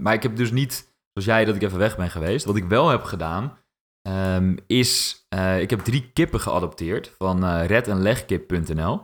[0.00, 2.44] maar ik heb dus niet, zoals jij, dat ik even weg ben geweest.
[2.44, 3.58] Wat ik wel heb gedaan,
[4.02, 5.24] ehm, is...
[5.28, 9.02] eh, ik heb drie kippen geadopteerd van eh redenlegkip.nl.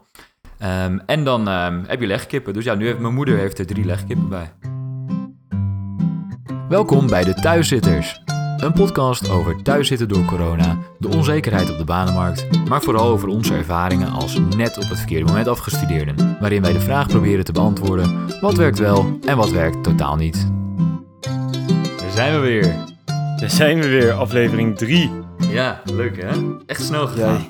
[0.58, 2.52] Ehm, en dan ehm, heb je legkippen.
[2.52, 4.52] Dus ja, nu heeft mijn moeder heeft er drie legkippen bij.
[6.68, 8.22] Welkom bij de Thuiszitters.
[8.56, 13.54] Een podcast over thuiszitten door corona, de onzekerheid op de banenmarkt, maar vooral over onze
[13.54, 18.40] ervaringen als net op het verkeerde moment afgestudeerden, waarin wij de vraag proberen te beantwoorden:
[18.40, 20.65] wat werkt wel en wat werkt totaal niet.
[22.16, 22.74] Daar zijn we weer.
[23.40, 25.10] Daar zijn we weer, aflevering 3.
[25.50, 26.28] Ja, leuk hè?
[26.66, 27.44] Echt snel gegaan.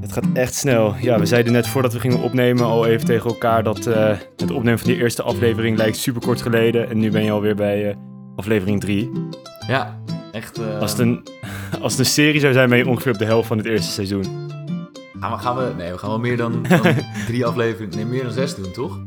[0.00, 0.94] het gaat echt snel.
[1.00, 4.50] Ja, we zeiden net voordat we gingen opnemen al even tegen elkaar dat eh, het
[4.50, 6.88] opnemen van die eerste aflevering lijkt super kort geleden.
[6.90, 7.96] En nu ben je alweer bij eh,
[8.36, 9.10] aflevering 3.
[9.66, 9.98] Ja,
[10.32, 10.58] echt.
[10.58, 11.26] eh, Als, het een,
[11.82, 13.92] als het een serie zou zijn, ben je ongeveer op de helft van het eerste
[13.92, 14.24] seizoen.
[15.20, 15.72] gaan, we, gaan we.
[15.76, 16.80] Nee, we gaan wel meer dan, dan
[17.26, 17.96] drie afleveringen.
[17.96, 18.98] Nee, meer dan zes doen, toch?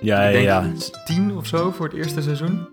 [0.00, 0.64] Ja, ja, denk ja.
[1.04, 2.68] Tien of zo voor het eerste seizoen.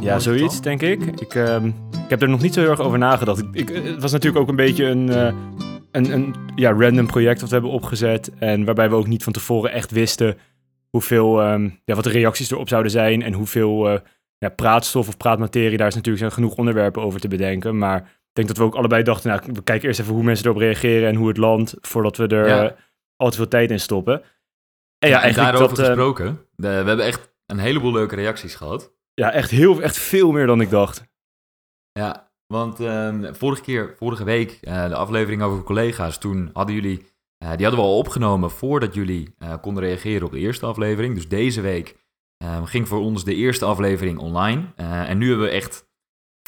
[0.00, 1.04] Ja, zoiets, denk ik.
[1.20, 3.38] Ik, ehm, ik heb er nog niet zo heel erg over nagedacht.
[3.40, 5.34] Ik, ik, het was natuurlijk ook een beetje een, eh,
[5.90, 8.30] een, een ja, random project dat we hebben opgezet.
[8.38, 10.38] En waarbij we ook niet van tevoren echt wisten
[10.90, 13.22] hoeveel, ehm, ja, wat de reacties erop zouden zijn.
[13.22, 13.98] En hoeveel eh,
[14.38, 15.76] ja, praatstof of praatmaterie.
[15.76, 17.78] Daar is natuurlijk zijn genoeg onderwerpen over te bedenken.
[17.78, 20.46] Maar ik denk dat we ook allebei dachten, nou, we kijken eerst even hoe mensen
[20.46, 21.74] erop reageren en hoe het landt.
[21.80, 22.74] Voordat we er Ja.
[23.16, 24.14] al te veel tijd in stoppen.
[24.98, 26.38] En Ja, ja, en eigenlijk daarover dat, eh, gesproken.
[26.56, 28.92] we hebben echt een heleboel leuke reacties gehad.
[29.14, 31.10] Ja, echt heel, echt veel meer dan ik dacht.
[31.92, 37.06] Ja, want ehm, vorige keer, vorige week, eh, de aflevering over collega's, toen hadden jullie,
[37.38, 41.14] eh, die hadden we al opgenomen voordat jullie eh, konden reageren op de eerste aflevering.
[41.14, 42.00] Dus deze week
[42.36, 44.62] ehm, ging voor ons de eerste aflevering online.
[44.76, 45.90] En nu hebben we echt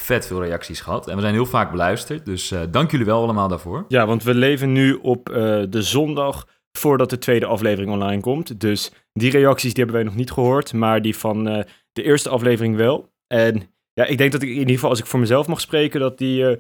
[0.01, 1.09] vet veel reacties gehad.
[1.09, 3.85] En we zijn heel vaak beluisterd, dus dank jullie wel allemaal daarvoor.
[3.89, 5.27] Ja, want we leven nu op
[5.71, 6.47] de zondag
[6.79, 8.61] voordat de tweede aflevering online komt.
[8.61, 12.77] Dus die reacties die hebben wij nog niet gehoord, maar die van de eerste aflevering
[12.77, 13.13] wel.
[13.27, 16.01] En ja, ik denk dat ik in ieder geval, als ik voor mezelf mag spreken,
[16.01, 16.57] dat die eh,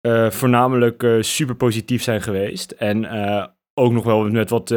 [0.00, 2.70] eh, voornamelijk eh, super positief zijn geweest.
[2.70, 3.06] En
[3.74, 4.74] ook nog wel met wat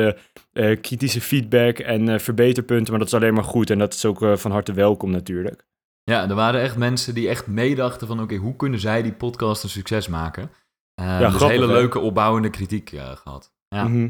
[0.82, 3.70] kritische feedback en verbeterpunten, maar dat is alleen maar goed.
[3.70, 5.66] En dat is ook van harte welkom natuurlijk.
[6.04, 8.22] Ja, er waren echt mensen die echt meedachten van...
[8.22, 10.52] oké, hoe kunnen zij die podcast een succes maken?
[10.96, 11.74] Eh, dus grappig, hele hè?
[11.74, 13.54] leuke opbouwende kritiek eh, gehad.
[13.68, 13.84] Ja.
[13.84, 14.10] Mhm.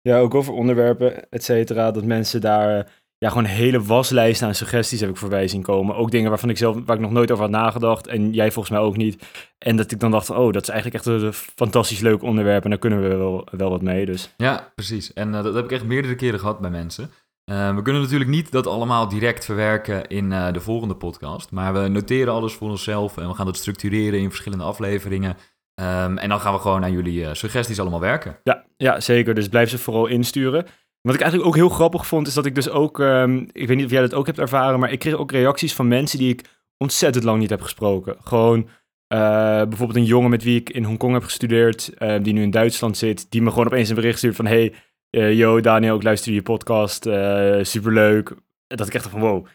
[0.00, 1.90] Ja, ook over onderwerpen, et cetera.
[1.90, 5.96] Dat mensen daar ja, gewoon een hele waslijst aan suggesties heb ik voorbij zien komen.
[5.96, 8.06] Ook dingen waarvan ik zelf, waar ik nog nooit over had nagedacht.
[8.06, 9.22] En jij volgens mij ook niet.
[9.58, 12.64] En dat ik dan dacht, oh, dat is eigenlijk echt een fantastisch leuk onderwerp.
[12.64, 14.06] En daar kunnen we wel, wel wat mee.
[14.06, 15.12] Dus Ja, precies.
[15.12, 17.10] En eh, dat heb ik echt meerdere keren gehad bij mensen.
[17.44, 21.50] Eh, we kunnen natuurlijk niet dat allemaal direct verwerken in eh, de volgende podcast.
[21.50, 25.36] Maar we noteren alles voor onszelf en we gaan dat structureren in verschillende afleveringen.
[25.74, 28.38] Ehm, en dan gaan we gewoon aan jullie suggesties allemaal werken.
[28.42, 29.34] ja, ja, zeker.
[29.34, 30.66] Dus blijf ze vooral insturen.
[31.06, 33.00] Wat ik eigenlijk ook heel grappig vond, is dat ik dus ook...
[33.00, 35.74] ehm, ik weet niet of jij dat ook hebt ervaren, maar ik kreeg ook reacties
[35.74, 36.44] van mensen die ik
[36.76, 38.16] ontzettend lang niet heb gesproken.
[38.20, 38.68] Gewoon
[39.06, 39.18] eh,
[39.62, 42.96] bijvoorbeeld een jongen met wie ik in Hongkong heb gestudeerd, eh, die nu in Duitsland
[42.96, 44.46] zit, die me gewoon opeens een bericht stuurt van...
[44.46, 44.74] Hey,
[45.10, 47.08] eh, yo Daniel, ik luister je podcast,
[47.66, 48.34] superleuk.
[48.66, 49.46] Dat ik echt van wow,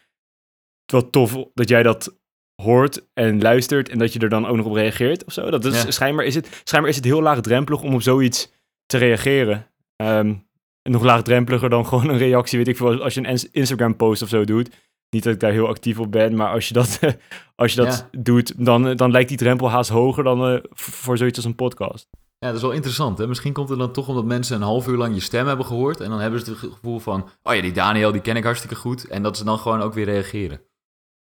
[0.85, 2.19] wat tof dat jij dat
[2.61, 5.49] hoort en luistert en dat je er dan ook nog op reageert of zo.
[5.49, 5.91] Dat is, Ja.
[5.91, 8.51] schijnbaar, is het, schijnbaar is het heel laagdrempelig om op zoiets
[8.85, 9.67] te reageren.
[9.95, 10.45] En
[10.83, 14.29] nog laagdrempeliger dan gewoon een reactie, weet ik veel, als je een Instagram post of
[14.29, 14.69] zo doet.
[15.09, 16.99] Niet dat ik daar heel actief op ben, maar als je dat,
[17.55, 21.17] als je dat doet, dan, eh, dan lijkt die drempel haast hoger dan eh, voor
[21.17, 22.07] zoiets als een podcast.
[22.37, 23.17] Ja, dat is wel interessant.
[23.17, 23.27] Hè?
[23.27, 25.99] Misschien komt het dan toch omdat mensen een half uur lang je stem hebben gehoord.
[25.99, 28.75] En dan hebben ze het gevoel van, oh ja, die Daniel, die ken ik hartstikke
[28.75, 29.07] goed.
[29.07, 30.61] En dat ze dan gewoon ook weer reageren.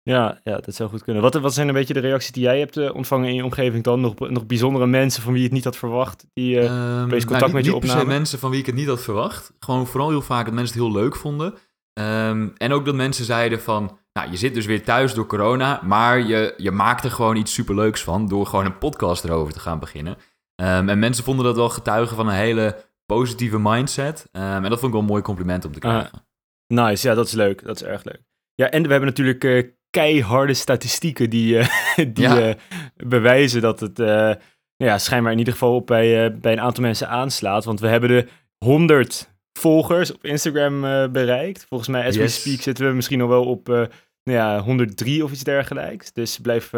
[0.03, 1.21] Ja, ja, dat zou goed kunnen.
[1.21, 3.83] Wat, wat zijn een beetje de reacties die jij hebt eh, ontvangen in je omgeving
[3.83, 4.01] dan?
[4.01, 6.25] Nog, nog bijzondere mensen van wie je het niet had verwacht?
[6.33, 8.07] Die, Ehm, opeens contact nou, met je opnamen?
[8.07, 9.53] mensen van wie ik het niet had verwacht.
[9.59, 11.53] Gewoon vooral heel vaak dat mensen het heel leuk vonden.
[11.93, 15.81] Ehm, en ook dat mensen zeiden van, nou, je zit dus weer thuis door corona,
[15.83, 19.59] maar je, je maakt er gewoon iets superleuks van door gewoon een podcast erover te
[19.59, 20.17] gaan beginnen.
[20.55, 24.27] Ehm, en mensen vonden dat wel getuigen van een hele positieve mindset.
[24.31, 26.25] En dat vond ik wel een mooi compliment om te Ah, krijgen.
[26.67, 27.63] Nice, ja, dat is leuk.
[27.65, 28.21] Dat is erg leuk.
[28.55, 31.67] Ja, en we hebben natuurlijk eh, keiharde statistieken die, eh,
[32.13, 32.39] die Ja.
[32.49, 32.55] eh,
[32.95, 36.83] bewijzen dat het eh, nou ja, schijnbaar in ieder geval op bij, bij een aantal
[36.83, 37.65] mensen aanslaat.
[37.65, 38.27] Want we hebben de
[38.65, 40.81] 100 volgers op Instagram
[41.11, 41.65] bereikt.
[41.69, 43.89] Volgens mij, as we speak, zitten we misschien nog wel op nou
[44.23, 46.13] ja, 103 of iets dergelijks.
[46.13, 46.71] Dus blijf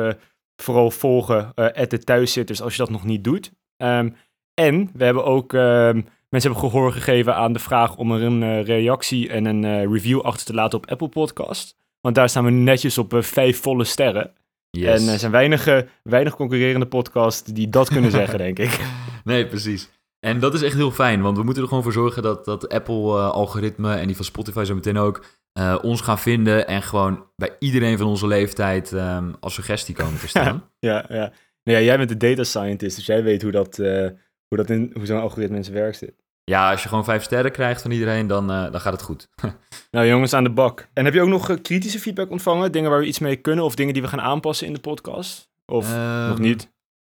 [0.56, 3.52] vooral volgen, eh de thuiszitters, als je dat nog niet doet.
[3.78, 4.10] Ehm,
[4.54, 5.54] en we hebben ook...
[5.54, 10.22] ehm, Mensen hebben gehoor gegeven aan de vraag om er een reactie en een review
[10.22, 11.76] achter te laten op Apple Podcast.
[12.04, 14.32] Want daar staan we netjes op eh, vijf volle sterren.
[14.70, 15.02] Yes.
[15.02, 18.80] En er zijn weinig, eh, weinig concurrerende podcasts die dat kunnen zeggen, denk ik.
[19.24, 19.90] Nee, precies.
[20.20, 22.70] En dat is echt heel fijn, want we moeten er gewoon voor zorgen dat dat
[22.70, 27.56] Apple-algoritme en die van Spotify zo meteen ook eh, ons gaan vinden en gewoon bij
[27.60, 30.64] iedereen van onze leeftijd ehm, als suggestie komen te staan.
[30.80, 31.34] Ja, ja.
[31.64, 34.08] Nou ja, jij bent de data scientist, dus jij weet hoe, dat, eh,
[34.48, 36.23] hoe, dat in, hoe zo'n algoritme in zijn werk zit.
[36.44, 39.30] Ja, als je gewoon vijf sterren krijgt van iedereen, dan, eh, dan gaat het goed.
[39.92, 40.88] Nou jongens, aan de bak.
[40.94, 42.72] En heb je ook nog eh, kritische feedback ontvangen?
[42.72, 45.51] Dingen waar we iets mee kunnen of dingen die we gaan aanpassen in de podcast?
[45.66, 45.98] Of nog
[46.34, 46.72] Ehm, niet?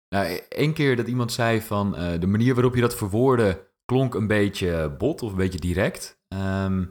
[0.09, 4.15] Nou, één keer dat iemand zei van eh, de manier waarop je dat verwoordde klonk
[4.15, 6.21] een beetje bot of een beetje direct.
[6.29, 6.85] Ehm,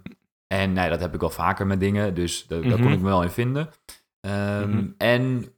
[0.48, 2.92] en nou, ja, dat heb ik wel vaker met dingen, dus da- daar kon Mhm.
[2.94, 3.70] ik me wel in vinden.
[4.20, 4.88] Ehm, Mhm.
[4.98, 5.54] En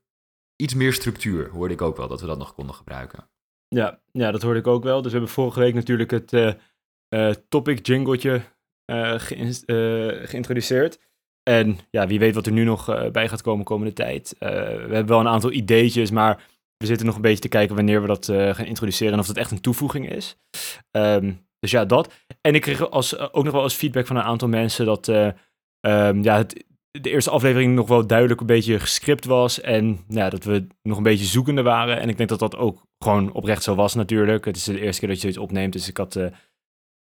[0.55, 3.29] iets meer structuur hoorde ik ook wel, dat we dat nog konden gebruiken.
[3.67, 5.01] Ja, ja, dat hoorde ik ook wel.
[5.01, 6.33] Dus we hebben vorige week natuurlijk het
[7.49, 8.41] topic jingletje
[8.85, 10.99] eh, eh, geïntroduceerd.
[11.43, 14.35] En ja, wie weet wat er nu nog eh, bij gaat komen komende tijd.
[14.39, 16.43] Eh, we hebben wel een aantal ideetjes, maar
[16.77, 19.27] we zitten nog een beetje te kijken wanneer we dat eh, gaan introduceren en of
[19.27, 20.37] dat echt een toevoeging is.
[20.91, 22.13] Ehm, dus ja, dat.
[22.41, 25.07] En ik kreeg als, eh, ook nog wel als feedback van een aantal mensen dat
[25.07, 25.27] eh,
[25.79, 29.61] ehm, ja, het, de eerste aflevering nog wel duidelijk een beetje gescript was.
[29.61, 31.99] En ja, dat we nog een beetje zoekende waren.
[31.99, 34.45] En ik denk dat dat ook gewoon oprecht zo was natuurlijk.
[34.45, 35.73] Het is de eerste keer dat je zoiets opneemt.
[35.73, 36.25] Dus ik had, eh,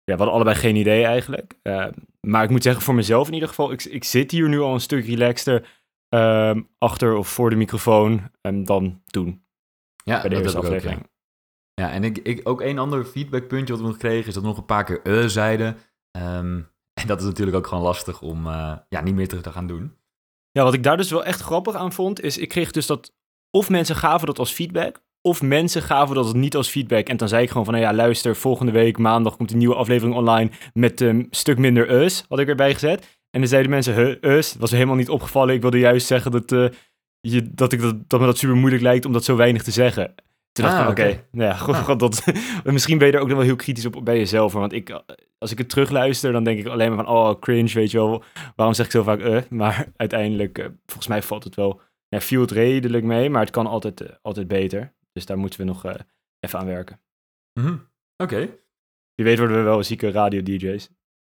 [0.04, 1.58] we hadden allebei geen idee eigenlijk.
[1.62, 1.86] Eh,
[2.20, 4.74] maar ik moet zeggen, voor mezelf in ieder geval, ik, ik zit hier nu al
[4.74, 5.68] een stuk relaxter
[6.08, 9.44] ehm, achter of voor de microfoon ehm, dan toen
[10.04, 11.00] Ja, bij de dat eerste ik ook, aflevering.
[11.00, 11.12] ja.
[11.82, 14.48] Ja, en ik, ik, ook één ander feedbackpuntje wat we nog kregen is dat we
[14.48, 15.76] nog een paar keer eh zeiden.
[16.10, 16.60] Ehm,
[17.00, 19.66] en dat is natuurlijk ook gewoon lastig om eh, ja, niet meer te te gaan
[19.66, 19.96] doen.
[20.50, 23.14] Ja, wat ik daar dus wel echt grappig aan vond, is ik kreeg dus dat
[23.50, 27.08] of mensen gaven dat als feedback, of mensen gaven dat niet als feedback.
[27.08, 29.74] En dan zei ik gewoon van, nou ja, luister, volgende week maandag komt een nieuwe
[29.74, 33.18] aflevering online met een um, stuk minder us, had ik erbij gezet.
[33.30, 35.54] En dan zeiden mensen, huh, us, was me helemaal niet opgevallen.
[35.54, 36.66] Ik wilde juist zeggen dat, eh,
[37.20, 39.70] je, dat, ik dat, dat me dat super moeilijk lijkt om dat zo weinig te
[39.70, 40.14] zeggen.
[40.52, 41.98] Toen dacht ik, Ah, oké, nou ja, god, Ah.
[41.98, 42.24] dat,
[42.64, 44.52] misschien ben je er ook nog wel heel kritisch op bij jezelf.
[44.52, 45.02] Want ik,
[45.38, 48.22] als ik het terugluister, dan denk ik alleen maar van, oh, cringe, weet je wel.
[48.56, 49.42] Waarom zeg ik zo vaak eh?
[49.50, 53.30] Maar uiteindelijk, eh, volgens mij valt het wel, ja, viel het redelijk mee.
[53.30, 54.92] Maar het kan altijd, altijd beter.
[55.14, 55.94] Dus daar moeten we nog eh,
[56.40, 57.00] even aan werken.
[57.60, 57.76] Mhm.
[58.16, 58.38] Oké.
[59.14, 60.88] Wie weet worden we wel zieke radio-dj's.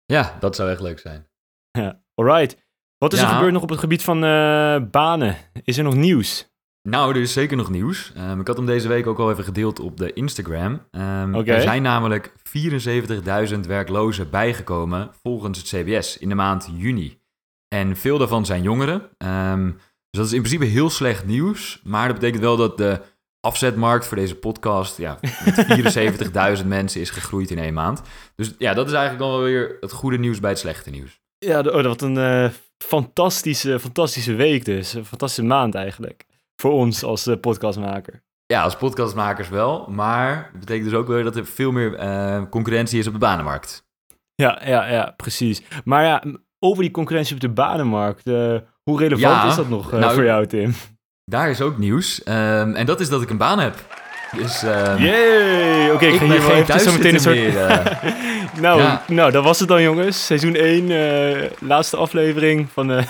[0.06, 1.28] Ja, dat zou echt leuk zijn.
[2.16, 2.66] Alright.
[2.98, 3.34] Wat is er Ja.
[3.34, 5.36] gebeurd nog op het gebied van eh, banen?
[5.64, 6.56] Is er nog nieuws?
[6.82, 8.12] Nou, er is zeker nog nieuws.
[8.16, 10.88] Ehm, ik had hem deze week ook al even gedeeld op de Instagram.
[10.92, 11.52] Ehm, Oké.
[11.54, 17.22] Er zijn namelijk 74.000 werklozen bijgekomen volgens het CBS in de maand juni.
[17.68, 19.10] En veel daarvan zijn jongeren.
[19.18, 19.66] Ehm,
[20.10, 21.82] dus dat is in principe heel slecht nieuws.
[21.84, 23.02] Maar dat betekent wel dat de
[23.48, 28.02] afzetmarkt voor deze podcast ja, met 74.000 mensen is gegroeid in één maand.
[28.36, 31.20] Dus ja, dat is eigenlijk dan wel weer het goede nieuws bij het slechte nieuws.
[31.38, 34.94] Ja, de- oh, dat was een eh, fantastische, fantastische week dus.
[34.94, 36.26] Een fantastische maand eigenlijk.
[36.62, 38.24] Voor ons als eh, podcastmaker.
[38.46, 39.88] Ja, als podcastmakers wel.
[39.90, 43.20] Maar dat betekent dus ook weer dat er veel meer eh, concurrentie is op de
[43.20, 43.86] banenmarkt.
[44.36, 45.62] Ja, ja, ja, precies.
[45.84, 46.24] Maar ja,
[46.60, 48.24] over die concurrentie op de banenmarkt.
[48.84, 50.74] hoe relevant Ja, is dat nog nou, voor jou, Tim?
[51.32, 52.24] Daar is ook nieuws.
[52.24, 53.76] Ehm, en dat is dat ik een baan heb.
[54.38, 55.92] Dus ehm, Yay!
[55.92, 57.36] Oké, ik, ik ga hier wel geen eventjes zo meteen een soort...
[57.36, 58.14] thuiszitter meer.
[58.56, 58.62] eh.
[58.66, 59.04] nou, Ja.
[59.08, 60.26] nou, dat was het dan, jongens.
[60.26, 63.04] Seizoen 1, eh, laatste aflevering van, eh,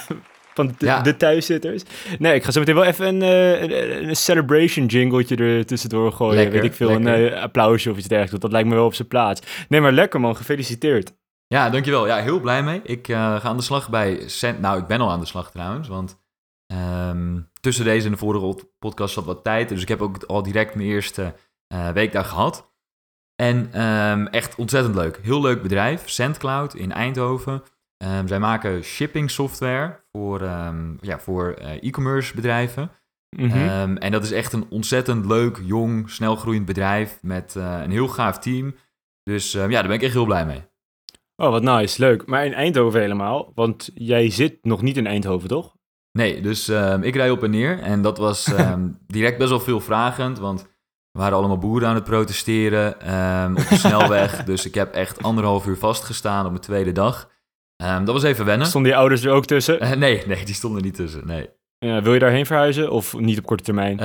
[0.53, 1.01] van de, Ja.
[1.01, 1.83] de thuiszitters.
[2.19, 6.35] Nee, ik ga zo meteen wel even een, een, een celebration jingletje er tussendoor gooien.
[6.35, 7.39] Lekker, weet ik veel, een lekker.
[7.39, 8.41] applausje of iets dergelijks.
[8.41, 9.41] Dat lijkt me wel op zijn plaats.
[9.69, 11.13] Nee, maar lekker man, gefeliciteerd.
[11.47, 12.07] ja, dankjewel.
[12.07, 12.81] Ja, heel blij mee.
[12.83, 14.59] Ik ga aan de slag bij Cent.
[14.61, 15.87] Nou, ik ben al aan de slag trouwens.
[15.87, 16.17] Want
[16.67, 19.69] ehm, tussen deze en de vorige podcast zat wat tijd.
[19.69, 21.33] Dus ik heb ook al direct mijn eerste
[21.67, 22.75] eh, week daar gehad.
[23.35, 25.19] En ehm, echt ontzettend leuk.
[25.21, 26.09] Heel leuk bedrijf.
[26.09, 27.63] SendCloud in Eindhoven.
[27.97, 30.43] Ehm, zij maken shipping software voor,
[31.01, 32.91] ja, voor eh, e-commerce bedrijven.
[33.35, 33.97] Mhm.
[33.97, 38.39] En dat is echt een ontzettend leuk, jong, snelgroeiend bedrijf met eh, een heel gaaf
[38.39, 38.75] team.
[39.23, 40.63] Dus ja, daar ben ik echt heel blij mee.
[41.35, 42.25] Oh, wat nice, leuk.
[42.25, 45.76] Maar in Eindhoven helemaal, want jij zit nog niet in Eindhoven, toch?
[46.11, 47.79] Nee, dus ehm, ik rij op en neer.
[47.79, 50.61] En dat was ehm, direct best wel veel vragend, want
[51.11, 54.43] we waren allemaal boeren aan het protesteren ehm, op de snelweg.
[54.43, 57.29] dus ik heb echt anderhalf uur vastgestaan op mijn tweede dag.
[57.77, 58.67] Dat was even wennen.
[58.67, 59.79] Stonden je ouders er ook tussen?
[59.79, 61.49] Eh, nee, nee, die stonden niet tussen, nee.
[61.79, 63.99] Ja, wil je daarheen verhuizen of niet op korte termijn?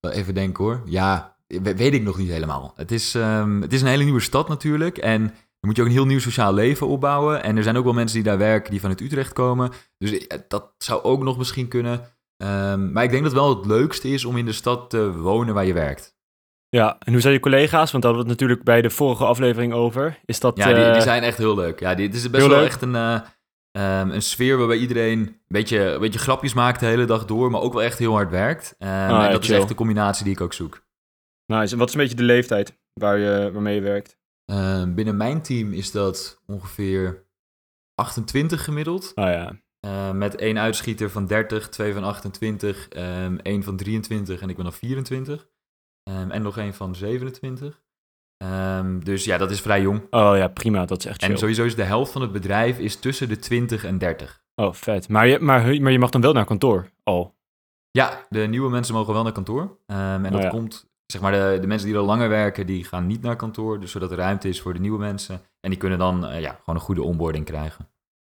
[0.00, 0.80] Even denken hoor.
[0.84, 2.72] Ja, we- weet ik nog niet helemaal.
[2.76, 3.12] Het is,
[3.60, 4.98] het is een hele nieuwe stad natuurlijk.
[4.98, 7.42] En dan moet je ook een heel nieuw sociaal leven opbouwen.
[7.42, 9.70] En er zijn ook wel mensen die daar werken die vanuit Utrecht komen.
[9.98, 12.00] Dus eh, dat zou ook nog misschien kunnen.
[12.36, 15.54] Ehm, maar ik denk dat wel het leukste is om in de stad te wonen
[15.54, 16.16] waar je werkt.
[16.68, 17.90] Ja, en hoe zijn je collega's?
[17.90, 20.20] Want daar hadden we het natuurlijk bij de vorige aflevering over.
[20.24, 20.56] Is dat...
[20.56, 21.80] Ja, die, die eh, zijn echt heel leuk.
[21.80, 22.68] Ja, die, het is best Heel wel leuk.
[22.68, 23.20] echt een, eh,
[23.70, 27.50] ehm, een sfeer waarbij iedereen een beetje, een beetje grapjes maakt de hele dag door.
[27.50, 28.74] Maar ook wel echt heel hard werkt.
[28.78, 29.54] Ehm, en dat chill.
[29.54, 30.82] is echt de combinatie die ik ook zoek.
[31.46, 31.72] Nice.
[31.72, 34.22] En wat is een beetje de leeftijd waar je, waarmee je werkt?
[34.50, 37.26] Uh, binnen mijn team is dat ongeveer
[37.94, 39.12] 28 gemiddeld.
[39.14, 39.62] Oh ja.
[39.84, 44.56] Eh, met één uitschieter van 30, twee van 28, um, één van 23 en ik
[44.56, 45.48] ben nog 24.
[46.10, 47.82] Um, en nog één van 27.
[48.44, 50.06] Um, dus ja, dat is vrij jong.
[50.10, 50.84] Oh ja, prima.
[50.84, 51.32] Dat is echt chill.
[51.32, 54.42] En sowieso is de helft van het bedrijf is tussen de 20 en 30.
[54.54, 55.08] Oh, vet.
[55.08, 57.36] Maar je, maar, maar je mag dan wel naar kantoor al?
[57.90, 59.78] Ja, de nieuwe mensen mogen wel naar kantoor.
[59.86, 60.48] en dat Oh ja.
[60.48, 63.80] komt, zeg maar, de, de mensen die er langer werken, die gaan niet naar kantoor.
[63.80, 65.40] Dus zodat er ruimte is voor de nieuwe mensen.
[65.60, 67.88] En die kunnen dan uh, ja, gewoon een goede onboarding krijgen.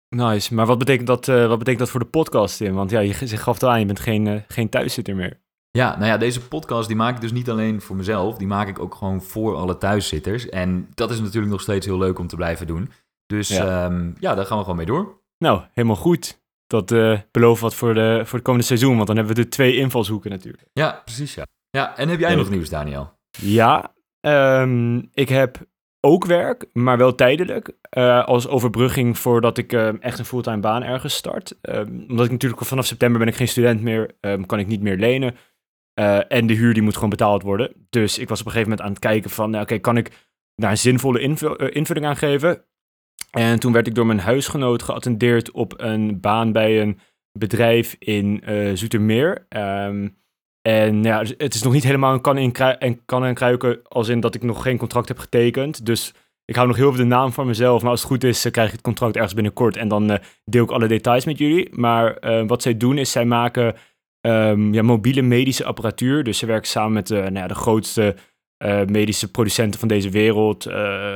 [0.08, 0.54] Nice.
[0.54, 2.74] Maar wat betekent dat, uh, wat betekent dat voor de podcast, Tim?
[2.74, 5.40] Want ja, je, gaf het aan, je bent geen, uh, geen thuiszitter meer.
[5.70, 8.36] Ja, nou ja, deze podcast die maak ik dus niet alleen voor mezelf.
[8.36, 10.48] Die maak ik ook gewoon voor alle thuiszitters.
[10.48, 12.90] En dat is natuurlijk nog steeds heel leuk om te blijven doen.
[13.26, 15.20] Dus ja, um, ja daar gaan we gewoon mee door.
[15.38, 16.42] Nou, helemaal goed.
[16.66, 18.94] Dat uh, belooft wat voor, de, voor het komende seizoen.
[18.94, 20.64] Want dan hebben we de twee invalshoeken natuurlijk.
[20.72, 21.46] Ja, precies ja.
[21.76, 23.18] Ja, en heb jij nog nieuws, Daniel?
[23.40, 25.58] Ja, um, ik heb
[26.00, 27.72] ook werk, maar wel tijdelijk.
[27.96, 31.58] Uh, als overbrugging voordat ik uh, echt een fulltime baan ergens start.
[31.62, 34.96] Um, omdat ik natuurlijk vanaf september ben ik geen student meer, kan ik niet meer
[34.96, 35.36] lenen.
[36.00, 37.86] Uh, en de huur die moet gewoon betaald worden.
[37.90, 40.28] Dus ik was op een gegeven moment aan het kijken van, nou, oké, kan ik
[40.54, 42.64] daar een zinvolle invul invulling aan geven?
[43.30, 46.98] En toen werd ik door mijn huisgenoot geattendeerd op een baan bij een
[47.38, 48.42] bedrijf in
[48.74, 49.46] Zoetermeer.
[49.48, 50.20] Um,
[50.62, 54.08] en ja, het is nog niet helemaal een kan, in en, kan en kruiken als
[54.08, 55.86] in dat ik nog geen contract heb getekend.
[55.86, 56.14] Dus
[56.44, 57.82] ik hou nog heel veel de naam van mezelf.
[57.82, 59.76] Maar als het goed is, uh, krijg ik het contract ergens binnenkort.
[59.76, 61.68] En dan uh, deel ik alle details met jullie.
[61.70, 63.74] Maar uh, wat zij doen is, zij maken
[64.20, 66.24] um, ja, mobiele medische apparatuur.
[66.24, 68.16] Dus ze werken samen met nou de grootste
[68.86, 70.64] medische producenten van deze wereld.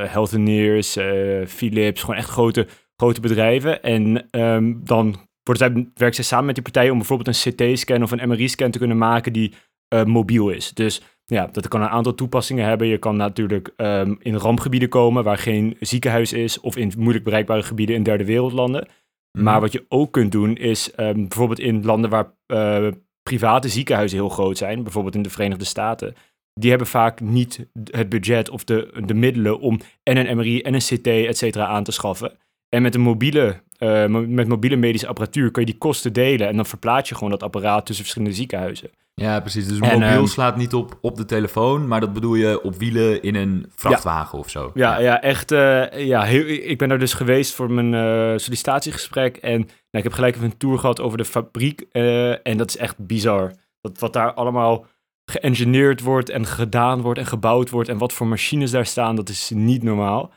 [0.06, 0.98] Healthineers,
[1.46, 3.82] Philips, gewoon echt grote, grote bedrijven.
[3.82, 5.16] En um, dan
[5.54, 8.78] zij, werkt zij samen met die partijen om bijvoorbeeld een CT-scan of een MRI-scan te
[8.78, 9.52] kunnen maken die
[9.94, 10.72] uh, mobiel is.
[10.72, 12.86] Dus ja, dat kan een aantal toepassingen hebben.
[12.86, 17.62] Je kan natuurlijk um, in rampgebieden komen waar geen ziekenhuis is of in moeilijk bereikbare
[17.62, 18.88] gebieden in derde wereldlanden.
[19.32, 19.42] Mm.
[19.42, 24.18] Maar wat je ook kunt doen is um, bijvoorbeeld in landen waar uh, private ziekenhuizen
[24.18, 26.14] heel groot zijn, bijvoorbeeld in de Verenigde Staten.
[26.54, 30.74] Die hebben vaak niet het budget of de, de middelen om en een MRI en
[30.74, 32.38] een CT, et cetera, aan te schaffen.
[32.68, 36.48] En met een mobiele, uh, met mobiele medische apparatuur kun je die kosten delen.
[36.48, 38.90] En dan verplaats je gewoon dat apparaat tussen verschillende ziekenhuizen.
[39.14, 39.68] Ja, precies.
[39.68, 42.74] Dus en, mobiel um, slaat niet op, op de telefoon, maar dat bedoel je op
[42.74, 44.44] wielen in een vrachtwagen ja.
[44.44, 44.70] of zo.
[44.74, 45.02] Ja, ja.
[45.02, 45.52] ja echt.
[45.52, 49.36] Uh, ja, heel, ik ben daar dus geweest voor mijn uh, sollicitatiegesprek.
[49.36, 51.84] En nou, ik heb gelijk even een tour gehad over de fabriek.
[51.92, 53.52] Uh, en dat is echt bizar.
[53.80, 54.86] Dat, wat daar allemaal
[55.24, 57.88] geëngineerd wordt en gedaan wordt en gebouwd wordt.
[57.88, 60.32] En wat voor machines daar staan, dat is niet normaal.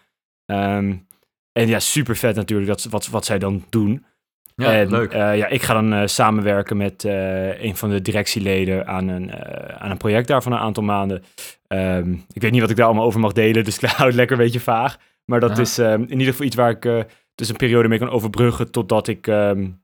[0.46, 1.08] Um,
[1.60, 4.06] en ja, super vet natuurlijk dat, wat, wat zij dan doen.
[4.56, 5.14] Ja, en, leuk.
[5.14, 9.34] Uh, ja, ik ga dan uh, samenwerken met uh, een van de directieleden aan een,
[9.80, 11.24] aan een project daar van een aantal maanden.
[11.68, 14.16] Um, ik weet niet wat ik daar allemaal over mag delen, dus ik hou het
[14.18, 14.98] lekker een beetje vaag.
[15.26, 15.62] Maar dat Ja.
[15.62, 19.08] is um, in ieder geval iets waar ik dus een periode mee kan overbruggen totdat
[19.08, 19.82] ik um,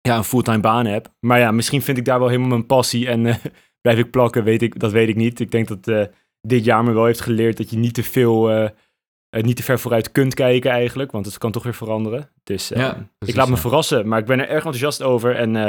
[0.00, 1.12] ja, een fulltime baan heb.
[1.20, 3.22] Maar ja, misschien vind ik daar wel helemaal mijn passie en
[3.82, 5.40] blijf ik plakken, weet ik, dat weet ik niet.
[5.40, 8.70] Ik denk dat dit jaar me wel heeft geleerd dat je niet te veel
[9.34, 12.30] uh, niet te ver vooruit kunt kijken eigenlijk, want het kan toch weer veranderen.
[12.42, 15.54] Dus uh, Ja, ik laat me verrassen, maar ik ben er erg enthousiast over en
[15.54, 15.66] uh,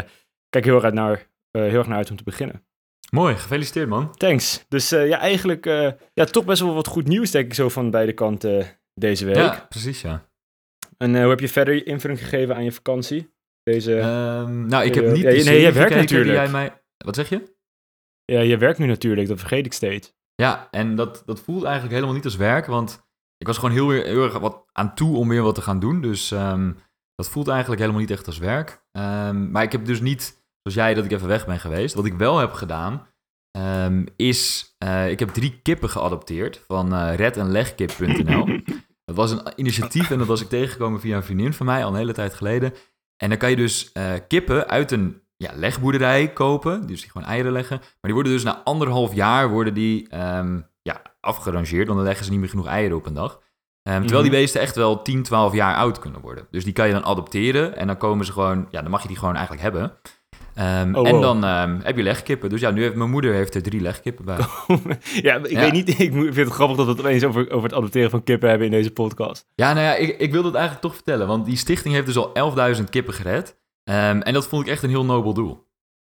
[0.49, 2.65] kijk heel erg, naar, heel erg naar uit om te beginnen.
[3.11, 4.15] Mooi, gefeliciteerd man.
[4.15, 4.65] Thanks.
[4.69, 5.65] Dus ja, eigenlijk
[6.13, 9.35] ja, toch best wel wat goed nieuws, denk ik zo van beide kanten deze week.
[9.35, 10.29] Ja, precies ja.
[10.97, 13.33] En hoe heb je verder invulling gegeven aan je vakantie?
[13.63, 16.35] Deze, Um, nou, ik heb niet ja, nee, jij werkt natuurlijk.
[16.35, 16.81] jij mij...
[16.97, 17.55] Wat zeg je?
[18.25, 20.13] ja, je werkt nu natuurlijk, dat vergeet ik steeds.
[20.35, 23.07] Ja, en dat, dat voelt eigenlijk helemaal niet als werk, want
[23.37, 26.01] ik was gewoon heel, erg wat aan toe om weer wat te gaan doen.
[26.01, 26.71] Dus ehm,
[27.15, 28.83] dat voelt eigenlijk helemaal niet echt als werk.
[28.91, 31.95] Ehm, maar ik heb dus niet, zoals jij, dat ik even weg ben geweest.
[31.95, 33.07] Wat ik wel heb gedaan,
[33.51, 38.45] ehm, is, eh, ik heb drie kippen geadopteerd van eh red en legkip.nl.
[39.05, 41.89] dat was een initiatief en dat was ik tegengekomen via een vriendin van mij al
[41.89, 42.73] een hele tijd geleden.
[43.17, 47.27] En dan kan je dus eh, kippen uit een ja, legboerderij kopen, dus die gewoon
[47.27, 47.77] eieren leggen.
[47.77, 50.07] Maar die worden dus na anderhalf jaar worden die
[51.25, 53.39] afgerangeerd, want dan leggen ze niet meer genoeg eieren op een dag.
[53.83, 54.39] Ehm, terwijl die Mhm.
[54.39, 56.47] beesten echt wel 10, 12 jaar oud kunnen worden.
[56.51, 59.07] Dus die kan je dan adopteren en dan komen ze gewoon, ja, dan mag je
[59.07, 59.93] die gewoon eigenlijk hebben.
[60.55, 61.21] Ehm, Oh, En wow.
[61.21, 62.49] dan ehm, heb je legkippen.
[62.49, 64.37] Dus ja, nu heeft mijn moeder heeft er drie legkippen bij.
[65.21, 65.59] ja, ik Ja.
[65.59, 68.23] weet niet, ik vind het grappig dat we het opeens over, over het adopteren van
[68.23, 69.47] kippen hebben in deze podcast.
[69.55, 71.27] Ja, nou ja, ik, ik wilde het eigenlijk toch vertellen.
[71.27, 72.31] Want die stichting heeft dus al
[72.77, 73.57] 11.000 kippen gered.
[73.83, 75.64] En dat vond ik echt een heel nobel doel.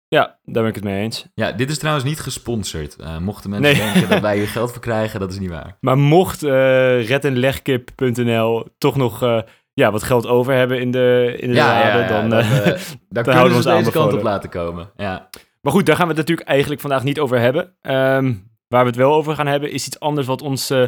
[0.09, 1.27] Ja, daar ben ik het mee eens.
[1.35, 2.97] Ja, dit is trouwens niet gesponsord.
[2.97, 3.93] Eh, mochten mensen Nee.
[3.93, 5.77] denken dat wij hier geld voor krijgen, dat is niet waar.
[5.81, 6.51] Maar mocht uh,
[7.09, 9.39] redenlegkip.nl toch nog eh,
[9.73, 12.31] ja, wat geld over hebben in de, in de raden, dan...
[12.31, 12.65] dat, eh, eh,
[13.09, 14.91] daar houden we kunnen ons ze deze kant op laten komen.
[14.97, 15.29] Ja,
[15.61, 17.75] maar goed, daar gaan we het natuurlijk eigenlijk vandaag niet over hebben.
[17.81, 18.35] Ehm,
[18.69, 20.83] waar we het wel over gaan hebben, is iets anders wat ons eh,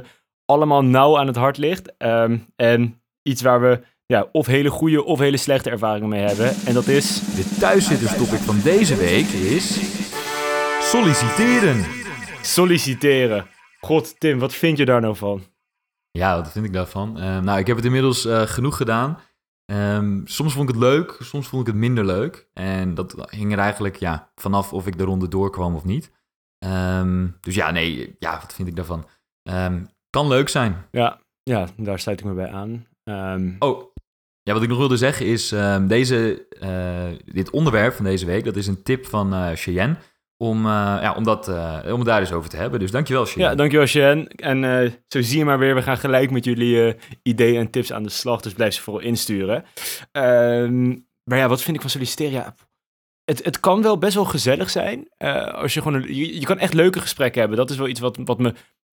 [0.45, 1.97] allemaal nauw aan het hart ligt.
[1.97, 3.81] Ehm, en iets waar we
[4.13, 6.55] ja, of hele goede of hele slechte ervaringen mee hebben.
[6.67, 7.21] En dat is...
[7.21, 9.81] De thuiszitterstopic van deze week is...
[10.81, 11.85] Solliciteren.
[12.43, 13.47] Solliciteren.
[13.81, 15.43] God, Tim, wat vind je daar nou van?
[16.11, 17.19] Ja, wat vind ik daarvan?
[17.19, 19.19] Uh, nou, ik heb het inmiddels uh, genoeg gedaan.
[19.73, 22.49] Um, soms vond ik het leuk, soms vond ik het minder leuk.
[22.53, 26.13] En dat hing er eigenlijk ja, vanaf of ik de ronde doorkwam of niet.
[26.67, 29.09] Um, dus ja, nee, ja, wat vind ik daarvan?
[29.51, 30.87] Um, kan leuk zijn.
[30.91, 32.87] Ja, ja, daar sluit ik me bij aan.
[33.59, 33.89] Oh,
[34.49, 35.55] ja, wat ik nog wilde zeggen is,
[35.87, 39.97] deze, uh, dit onderwerp van deze week, dat is een tip van uh, Cheyenne
[40.37, 42.81] om, uh, ja, om, dat, om het daar eens over te hebben.
[42.81, 43.41] Dus dankjewel, Shen.
[43.41, 44.29] Ja, dankjewel, Shen.
[44.29, 48.03] En zo zie je maar weer, we gaan gelijk met jullie ideeën en tips aan
[48.03, 48.41] de slag.
[48.41, 49.65] Dus blijf ze vooral insturen.
[50.13, 50.89] Ehm,
[51.25, 52.33] maar ja, wat vind ik van solliciteren?
[52.33, 52.55] Ja,
[53.25, 55.09] het, het kan wel best wel gezellig zijn.
[55.53, 57.59] als je, gewoon je, je, kan echt leuke gesprekken hebben.
[57.59, 58.55] Dat is wel iets wat, wat me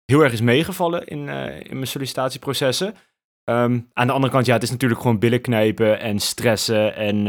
[0.06, 1.28] heel erg is meegevallen in,
[1.64, 2.94] in mijn sollicitatieprocessen.
[3.50, 7.28] Um, aan de andere kant, ja, het is natuurlijk gewoon billen knijpen en stressen en...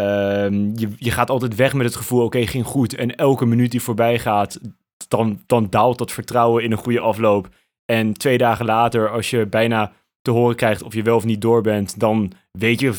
[0.00, 2.94] Um, je, je gaat altijd weg met het gevoel, oké, ging goed.
[2.94, 4.60] En elke minuut die voorbij gaat,
[5.08, 7.48] dan, dan daalt dat vertrouwen in een goede afloop.
[7.84, 9.92] En twee dagen later, als je bijna
[10.22, 12.98] te horen krijgt of je wel of niet door bent, dan weet je 100%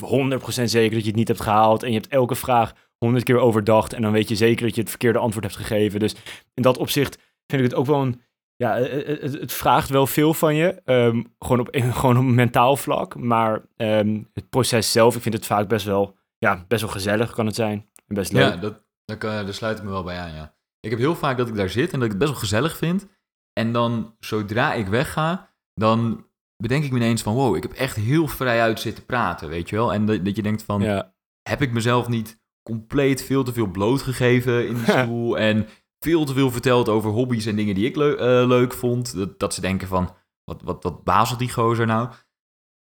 [0.63, 1.83] zeker dat je het niet hebt gehaald.
[1.83, 3.93] En je hebt elke vraag 100 keer overdacht.
[3.93, 5.99] En dan weet je zeker dat je het verkeerde antwoord hebt gegeven.
[5.99, 6.15] Dus
[6.53, 7.17] in dat opzicht
[7.47, 8.21] vind ik het ook wel een.
[8.63, 10.81] Ja, het, het vraagt wel veel van je.
[10.85, 13.15] Um, gewoon, op, gewoon op mentaal vlak.
[13.15, 17.31] Maar um, het proces zelf, ik vind het vaak best wel ja, best wel gezellig
[17.31, 17.89] kan het zijn.
[18.07, 18.53] En best leuk.
[18.53, 20.55] Ja, dat, daar, kan, daar sluit ik me wel bij aan, ja.
[20.79, 22.77] Ik heb heel vaak dat ik daar zit en dat ik het best wel gezellig
[22.77, 23.07] vind.
[23.53, 26.25] En dan, zodra ik wegga, dan
[26.57, 27.33] bedenk ik me ineens van...
[27.33, 29.93] wow, ik heb echt heel vrij uit zitten praten, weet je wel?
[29.93, 31.13] En dat, dat je denkt van, ja.
[31.41, 35.37] heb ik mezelf niet compleet veel te veel blootgegeven in de stoel...
[35.37, 35.67] en
[35.99, 39.15] veel te veel verteld over hobby's en dingen die ik le uh, leuk vond.
[39.15, 42.09] Dat, dat, ze denken van, wat, wat, wat bazelt die gozer nou?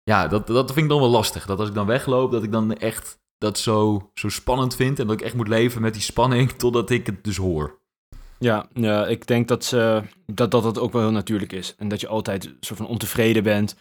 [0.03, 1.45] Ja, dat, dat vind ik dan wel lastig.
[1.45, 4.99] Dat als ik dan wegloop, dat ik dan echt dat zo, zo spannend vind.
[4.99, 7.79] En dat ik echt moet leven met die spanning totdat ik het dus hoor.
[8.39, 11.75] Ja, ja ik denk dat, ze, dat, dat dat ook wel heel natuurlijk is.
[11.75, 13.75] En dat je altijd soort van ontevreden bent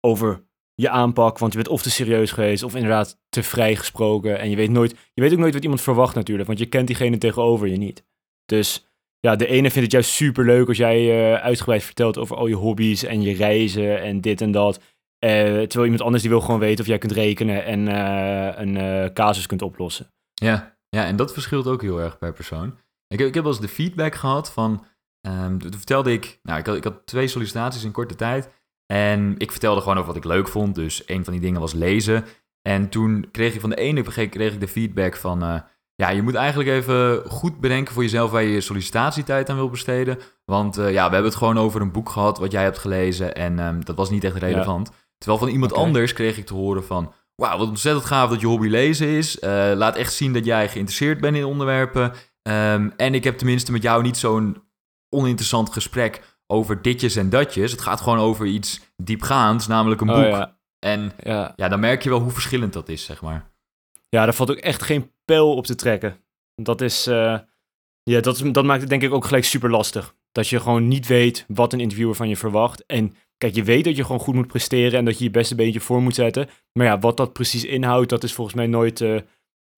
[0.00, 1.38] over je aanpak.
[1.38, 4.38] Want je bent of te serieus geweest of inderdaad te vrij gesproken.
[4.38, 6.46] En je weet, nooit, je weet ook nooit wat iemand verwacht natuurlijk.
[6.46, 8.04] Want je kent diegene tegenover je niet.
[8.50, 8.86] Dus
[9.20, 12.46] ja, de ene vindt het juist super leuk als jij uh, uitgebreid vertelt over al
[12.46, 14.76] je hobby's en je reizen en dit en dat.
[14.76, 19.12] Uh, terwijl iemand anders die wil gewoon weten of jij kunt rekenen en uh, een
[19.12, 20.12] casus kunt oplossen.
[20.34, 22.78] Ja, ja, en dat verschilt ook heel erg per persoon.
[23.06, 24.84] Ik heb, ik heb wel eens de feedback gehad van...
[25.28, 26.38] Um, toen vertelde ik...
[26.42, 28.50] Nou, ik had, ik had twee sollicitaties in korte tijd.
[28.86, 30.74] En ik vertelde gewoon over wat ik leuk vond.
[30.74, 32.24] Dus een van die dingen was lezen.
[32.62, 35.64] En toen kreeg ik van de ene kreeg ik de feedback van...
[36.00, 38.30] ja, je moet eigenlijk even goed bedenken voor jezelf...
[38.30, 40.18] waar je je sollicitatietijd aan wil besteden.
[40.44, 42.38] Want ja, we hebben het gewoon over een boek gehad...
[42.38, 43.34] wat jij hebt gelezen.
[43.34, 44.88] En um, dat was niet echt relevant.
[44.88, 44.94] Ja.
[45.18, 47.12] Terwijl van iemand anders kreeg ik te horen van...
[47.34, 49.36] Wauw, wat ontzettend gaaf dat je hobby lezen is.
[49.40, 52.12] Uh, laat echt zien dat jij geïnteresseerd bent in onderwerpen.
[52.42, 54.62] Um, en ik heb tenminste met jou niet zo'n
[55.08, 57.70] oninteressant gesprek over ditjes en datjes.
[57.70, 60.24] Het gaat gewoon over iets diepgaands, namelijk een oh, boek.
[60.24, 60.58] Ja.
[60.78, 61.52] En ja.
[61.56, 63.49] ja, dan merk je wel hoe verschillend dat is, zeg maar.
[64.10, 66.24] Ja, daar valt ook echt geen pijl op te trekken.
[66.54, 67.06] Dat is...
[67.06, 67.38] Uh,
[68.02, 70.14] ja, dat, dat maakt het denk ik ook gelijk super lastig.
[70.32, 72.86] Dat je gewoon niet weet wat een interviewer van je verwacht.
[72.86, 75.54] En Kijk, je weet dat je gewoon goed moet presteren en dat je je beste
[75.54, 76.48] beentje voor moet zetten.
[76.72, 79.20] Maar ja, wat dat precies inhoudt, dat is volgens mij nooit uh,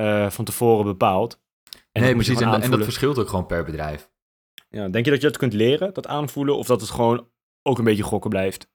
[0.01, 1.41] uh, van tevoren bepaald.
[1.93, 2.41] En nee, precies.
[2.41, 4.11] En, en, dat verschilt ook gewoon per bedrijf.
[4.69, 7.29] Ja, denk je dat je dat kunt leren, dat aanvoelen, of dat het gewoon
[7.63, 8.71] ook een beetje gokken blijft?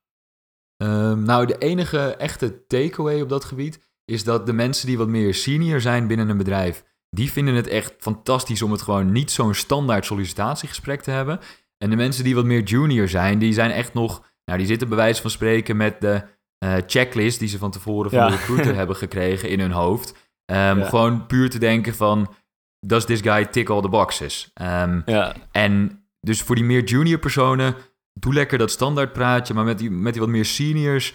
[0.84, 5.08] Um, nou, de enige echte takeaway op dat gebied is dat de mensen die wat
[5.08, 9.32] meer senior zijn binnen een bedrijf, die vinden het echt fantastisch om het gewoon niet
[9.32, 11.40] zo'n standaard sollicitatiegesprek te hebben.
[11.78, 14.88] En de mensen die wat meer junior zijn, die zijn echt nog nou, die zitten
[14.88, 16.24] bij wijze van spreken met de
[16.66, 20.14] uh, checklist die ze van tevoren van de recruiter hebben gekregen in hun hoofd.
[20.52, 22.34] Um, Gewoon puur te denken van,
[22.80, 24.52] does this guy tick all the boxes?
[24.62, 25.36] Um, ja.
[25.52, 27.76] En dus voor die meer junior personen,
[28.14, 31.14] doe lekker dat standaard praatje, maar met die, met die wat meer seniors,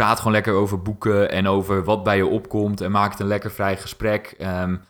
[0.00, 3.26] praat gewoon lekker over boeken en over wat bij je opkomt en maak het een
[3.26, 4.34] lekker vrij gesprek.
[4.38, 4.80] Um,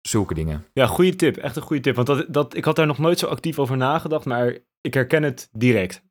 [0.00, 0.66] zulke dingen.
[0.72, 1.36] Ja, goede tip.
[1.36, 1.94] Echt een goede tip.
[1.94, 5.22] Want dat, dat, ik had daar nog nooit zo actief over nagedacht, maar ik herken
[5.22, 6.02] het direct.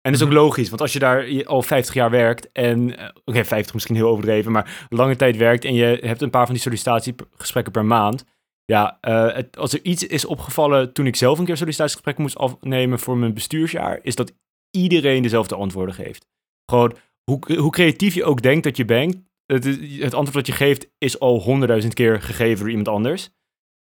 [0.00, 0.38] En dat is ook mhm.
[0.38, 3.96] logisch, want als je daar al 50 jaar werkt en, uh, oké, okay, 50 misschien
[3.96, 7.84] heel overdreven, maar lange tijd werkt en je hebt een paar van die sollicitatiegesprekken per
[7.84, 8.24] maand.
[8.64, 12.38] Ja, uh, het, als er iets is opgevallen toen ik zelf een keer sollicitatiegesprekken moest
[12.38, 14.32] afnemen voor mijn bestuursjaar, is dat
[14.70, 16.26] iedereen dezelfde antwoorden geeft.
[16.70, 19.64] Gewoon, hoe, hoe creatief je ook denkt dat je bent, het,
[19.98, 23.30] het antwoord dat je geeft is al honderdduizend keer gegeven door iemand anders.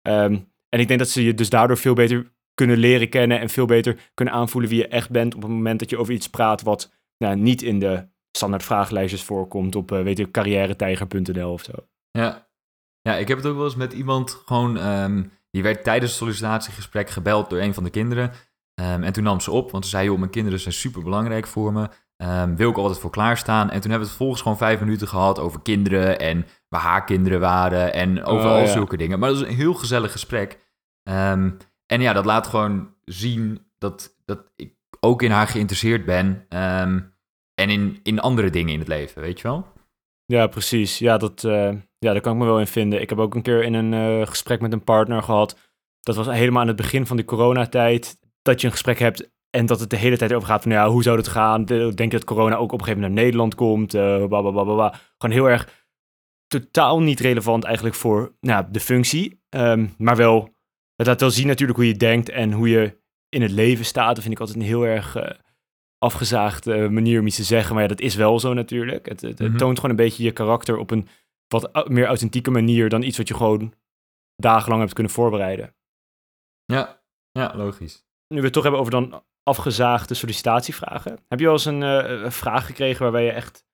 [0.09, 3.48] Um, en ik denk dat ze je dus daardoor veel beter kunnen leren kennen en
[3.48, 6.31] veel beter kunnen aanvoelen wie je echt bent op het moment dat je over iets
[6.31, 11.62] praat wat nou, niet in de standaard vragenlijstjes voorkomt op, uh, weet je, carrièretijger.nl of
[11.62, 11.72] zo.
[12.11, 12.48] Ja.
[13.00, 16.20] ja, ik heb het ook wel eens met iemand gewoon, ehm, die werd tijdens het
[16.20, 18.31] sollicitatiegesprek gebeld door een van de kinderen.
[18.81, 21.46] Um, en toen nam ze op, want ze zei, joh, mijn kinderen zijn super belangrijk
[21.46, 21.88] voor me.
[22.23, 23.71] Um, wil ik altijd voor klaarstaan.
[23.71, 27.05] En toen hebben we het vervolgens gewoon vijf minuten gehad over kinderen en waar haar
[27.05, 28.67] kinderen waren en over Oh, al ja.
[28.67, 29.19] zulke dingen.
[29.19, 30.59] Maar dat is een heel gezellig gesprek.
[31.03, 31.51] Ehm,
[31.87, 36.47] en ja, dat laat gewoon zien dat, dat ik ook in haar geïnteresseerd ben.
[36.49, 37.01] ehm,
[37.55, 39.67] en in, in andere dingen in het leven, weet je wel?
[40.25, 40.99] Ja, precies.
[40.99, 43.01] Ja, dat, eh, ja, daar kan ik me wel in vinden.
[43.01, 45.59] Ik heb ook een keer in een eh, gesprek met een partner gehad.
[46.01, 48.19] Dat was helemaal aan het begin van die coronatijd.
[48.43, 50.88] Dat je een gesprek hebt en dat het de hele tijd over gaat van ja,
[50.88, 51.65] hoe zou het gaan?
[51.65, 53.95] De- Denk je dat corona ook op een gegeven moment naar Nederland komt?
[53.95, 55.87] Uh, Gewoon heel erg
[56.47, 59.43] totaal niet relevant eigenlijk voor nou, de functie.
[59.49, 60.55] Ehm, maar wel,
[60.97, 64.15] het laat wel zien natuurlijk hoe je denkt en hoe je in het leven staat.
[64.15, 65.31] Dat vind ik altijd een heel erg eh,
[65.99, 67.73] afgezaagde manier om iets te zeggen.
[67.75, 69.09] Maar ja, dat is wel zo natuurlijk.
[69.09, 69.57] Het, het, het Mhm.
[69.59, 71.09] toont gewoon een beetje je karakter op een
[71.49, 73.75] wat meer authentieke manier dan iets wat je gewoon
[74.37, 75.75] dagenlang hebt kunnen voorbereiden.
[76.65, 78.05] Ja, ja logisch.
[78.29, 81.18] Nu we het toch hebben over dan afgezaagde sollicitatievragen.
[81.28, 83.64] Heb je wel eens een eh, vraag gekregen waarbij je echt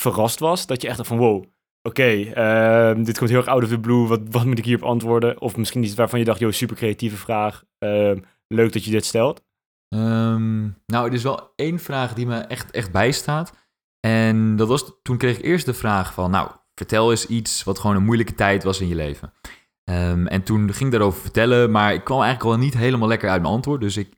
[0.00, 0.66] verrast was?
[0.66, 1.44] Dat je echt van wow,
[1.82, 4.06] oké, ehm, dit komt heel erg out of the blue.
[4.06, 5.40] Wat, wat moet ik hierop antwoorden?
[5.40, 7.64] Of misschien iets waarvan je dacht, joh, super creatieve vraag.
[7.78, 9.44] Ehm, leuk dat je dit stelt.
[9.88, 13.52] Ehm, nou, er is wel één vraag die me echt, echt bijstaat.
[14.00, 17.78] En dat was, toen kreeg ik eerst de vraag van, nou, vertel eens iets wat
[17.78, 19.32] gewoon een moeilijke tijd was in je leven.
[20.24, 23.42] En toen ging ik daarover vertellen, maar ik kwam eigenlijk al niet helemaal lekker uit
[23.42, 23.80] mijn antwoord.
[23.80, 24.17] Dus ik,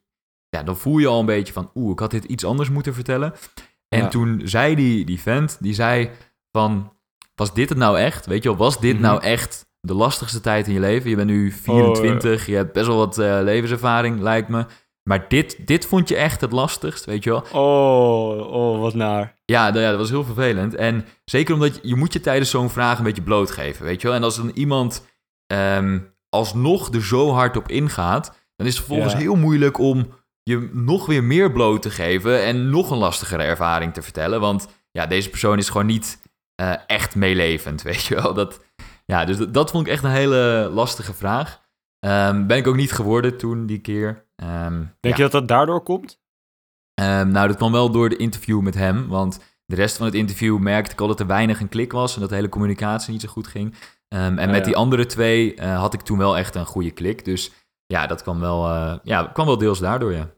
[0.57, 2.93] ja, dan voel je al een beetje van, oeh, ik had dit iets anders moeten
[2.93, 3.33] vertellen.
[3.89, 4.07] En Ja.
[4.07, 6.09] toen zei die, die vent, die zei
[6.51, 6.93] van,
[7.35, 8.25] was dit het nou echt?
[8.25, 9.01] Weet je wel, was dit Mhm.
[9.01, 11.09] nou echt de lastigste tijd in je leven?
[11.09, 14.65] Je bent nu 24, je hebt best wel wat eh, levenservaring, lijkt me.
[15.09, 17.43] Maar dit, dit vond je echt het lastigst, weet je wel?
[17.51, 19.39] Oh, oh, wat naar.
[19.45, 20.75] Ja, ja, dat was heel vervelend.
[20.75, 24.07] En zeker omdat je, je moet je tijdens zo'n vraag een beetje blootgeven, weet je
[24.07, 24.15] wel?
[24.17, 25.05] En als dan iemand
[25.47, 29.19] ehm, alsnog er zo hard op ingaat, dan is het vervolgens Ja.
[29.19, 30.07] heel moeilijk om
[30.43, 34.39] je nog weer meer bloot te geven en nog een lastigere ervaring te vertellen.
[34.39, 36.21] Want ja, deze persoon is gewoon niet
[36.55, 38.33] eh, echt meelevend, weet je wel?
[38.33, 38.59] Dat,
[39.05, 41.61] ja, dus dat, dat vond ik echt een hele lastige vraag.
[41.99, 44.25] Ehm, ben ik ook niet geworden toen die keer.
[44.35, 45.23] Ehm, Denk ja.
[45.23, 46.21] je dat dat daardoor komt?
[46.93, 49.07] Ehm, nou, dat kwam wel door de interview met hem.
[49.07, 52.13] Want de rest van het interview merkte ik al dat er weinig een klik was.
[52.13, 53.75] En dat de hele communicatie niet zo goed ging.
[54.07, 54.63] En Oh, met ja.
[54.63, 57.25] die andere twee eh, had ik toen wel echt een goede klik.
[57.25, 57.51] Dus
[57.91, 60.29] ja, dat kwam wel, eh, ja, kwam wel deels daardoor, ja.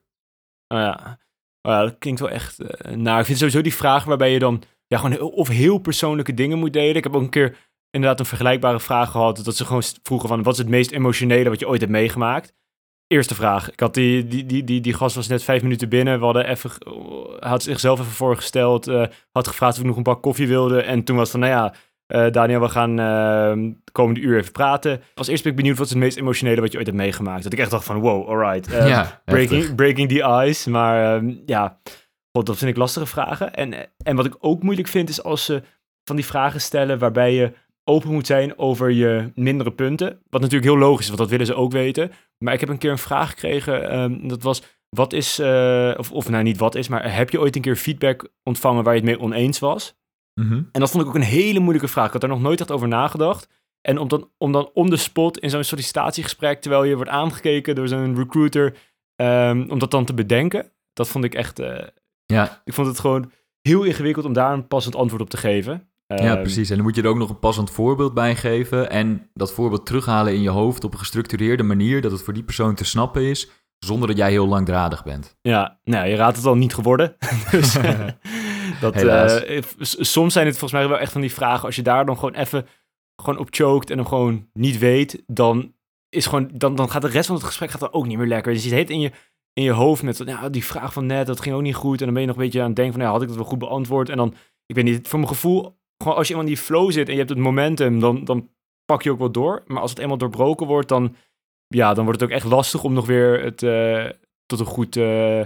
[0.67, 1.19] Oh ja.
[1.61, 2.57] Oh ja, dat klinkt wel echt
[2.95, 3.19] naar.
[3.19, 6.73] Ik vind sowieso die vraag waarbij je dan ja, gewoon of heel persoonlijke dingen moet
[6.73, 6.95] delen.
[6.95, 7.57] Ik heb ook een keer
[7.89, 9.43] inderdaad een vergelijkbare vraag gehad.
[9.43, 12.53] Dat ze gewoon vroegen van, wat is het meest emotionele wat je ooit hebt meegemaakt?
[13.07, 13.71] Eerste vraag.
[13.71, 16.19] Ik had die, die, die, die, die gast was net vijf minuten binnen.
[16.19, 16.71] We hadden even,
[17.39, 18.87] had zichzelf even voorgesteld.
[18.87, 20.81] eh, had gevraagd of ik nog een bak koffie wilde.
[20.81, 21.73] En toen was van, nou ja,
[22.13, 25.01] eh, Daniel, we gaan eh, de komende uur even praten.
[25.15, 27.43] Als eerste ben ik benieuwd, wat is het meest emotionele wat je ooit hebt meegemaakt?
[27.43, 28.73] Dat ik echt dacht van, wow, alright.
[28.73, 29.23] eh, ja, heftig.
[29.25, 30.69] breaking, breaking the ice.
[30.69, 31.79] Maar ehm, ja,
[32.31, 33.53] God, dat vind ik lastige vragen.
[33.53, 33.73] En,
[34.03, 35.61] en wat ik ook moeilijk vind, is als ze
[36.03, 40.19] van die vragen stellen waarbij je open moet zijn over je mindere punten.
[40.29, 42.11] Wat natuurlijk heel logisch is, want dat willen ze ook weten.
[42.37, 46.11] Maar ik heb een keer een vraag gekregen, ehm, dat was, wat is, eh, of,
[46.11, 48.99] of nou niet wat is, maar heb je ooit een keer feedback ontvangen waar je
[48.99, 49.95] het mee oneens was?
[50.33, 50.53] Mhm.
[50.71, 52.05] En dat vond ik ook een hele moeilijke vraag.
[52.05, 53.47] Ik had daar nog nooit echt over nagedacht.
[53.81, 57.75] En om dan, om dan on the spot in zo'n sollicitatiegesprek, terwijl je wordt aangekeken
[57.75, 58.75] door zo'n recruiter,
[59.15, 61.87] ehm, om dat dan te bedenken, dat vond ik echt, eh,
[62.25, 65.87] Ja, ik vond het gewoon heel ingewikkeld om daar een passend antwoord op te geven.
[66.07, 66.69] ja, Ehm, precies.
[66.69, 68.89] En dan moet je er ook nog een passend voorbeeld bij geven.
[68.89, 72.43] En dat voorbeeld terughalen in je hoofd op een gestructureerde manier, dat het voor die
[72.43, 75.37] persoon te snappen is, zonder dat jij heel langdradig bent.
[75.41, 77.15] Ja, nou, je raadt het al niet geworden.
[77.51, 77.77] dus,
[78.81, 82.05] dat, eh, soms zijn het volgens mij wel echt van die vragen, als je daar
[82.05, 82.67] dan gewoon even
[83.21, 85.73] gewoon op choked en hem gewoon niet weet, dan,
[86.09, 88.27] is gewoon, dan, dan gaat de rest van het gesprek gaat dan ook niet meer
[88.27, 88.53] lekker.
[88.53, 89.11] Dus je zit in je,
[89.53, 91.99] in je hoofd met, ja, die vraag van net, dat ging ook niet goed.
[91.99, 93.37] En dan ben je nog een beetje aan het denken van, ja, had ik dat
[93.37, 94.09] wel goed beantwoord?
[94.09, 96.91] En dan, ik weet niet, voor mijn gevoel, gewoon als je eenmaal in die flow
[96.91, 98.49] zit en je hebt het momentum, dan, dan
[98.85, 99.63] pak je ook wel door.
[99.67, 101.15] Maar als het eenmaal doorbroken wordt, dan,
[101.67, 104.09] ja, dan wordt het ook echt lastig om nog weer het eh,
[104.45, 105.41] tot een goed eh,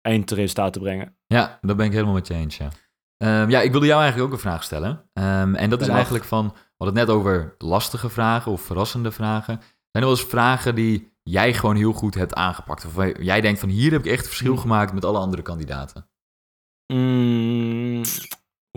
[0.00, 1.16] eindresultaat te brengen.
[1.26, 2.68] Ja, dat ben ik helemaal met je eens, ja.
[3.16, 5.08] Ehm, ja, ik wilde jou eigenlijk ook een vraag stellen.
[5.12, 9.10] Ehm, en dat is eigenlijk van, we hadden het net over lastige vragen of verrassende
[9.10, 9.54] vragen.
[9.60, 12.86] Zijn er wel eens vragen die jij gewoon heel goed hebt aangepakt?
[12.86, 14.60] Of jij denkt van, hier heb ik echt verschil Hmm.
[14.60, 16.08] gemaakt met alle andere kandidaten?
[16.92, 18.02] Mm,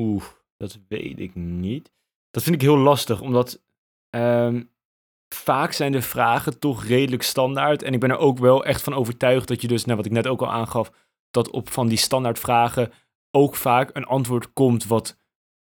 [0.02, 0.24] Oeh,
[0.58, 1.92] dat weet ik niet.
[2.32, 3.62] Dat vind ik heel lastig, omdat
[4.10, 4.64] ehm,
[5.36, 7.82] vaak zijn de vragen toch redelijk standaard.
[7.84, 10.12] En ik ben er ook wel echt van overtuigd dat je dus, nou, wat ik
[10.12, 10.92] net ook al aangaf,
[11.34, 12.92] dat op van die standaard vragen
[13.32, 15.18] ook vaak een antwoord komt wat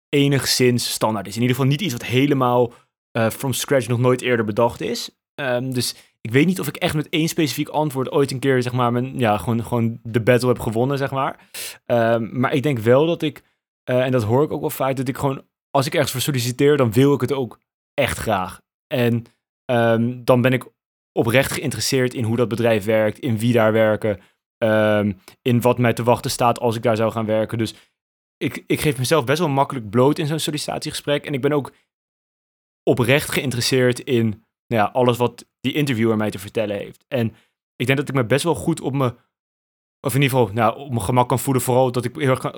[0.10, 1.36] enigszins standaard is.
[1.36, 2.73] In ieder geval niet iets wat helemaal
[3.17, 5.10] uh, from scratch nog nooit eerder bedacht is.
[5.36, 8.62] Ehm, dus ik weet niet of ik echt met één specifiek antwoord ooit een keer,
[8.62, 11.49] zeg maar, mijn, ja, gewoon, gewoon de battle heb gewonnen, zeg maar.
[11.86, 13.43] Ehm, maar ik denk wel dat ik,
[13.89, 16.21] uh, en dat hoor ik ook wel vaak, dat ik gewoon, als ik ergens voor
[16.21, 17.60] solliciteer, dan wil ik het ook
[17.93, 18.62] echt graag.
[18.88, 19.23] En
[19.65, 20.65] um, dan ben ik
[21.12, 24.19] oprecht geïnteresseerd in hoe dat bedrijf werkt, in wie daar werken,
[25.41, 27.58] in wat mij te wachten staat als ik daar zou gaan werken.
[27.58, 27.76] Dus
[28.38, 31.26] ik, ik geef mezelf best wel makkelijk bloot in zo'n sollicitatiegesprek.
[31.26, 31.74] En ik ben ook
[32.84, 37.06] oprecht geïnteresseerd in nou ja, alles wat die interviewer mij te vertellen heeft.
[37.08, 37.36] En
[37.76, 39.15] ik denk dat ik me best wel goed op me,
[40.00, 41.63] of in ieder geval nou, op mijn gemak kan voelen.
[41.63, 42.52] Vooral dat ik heel erg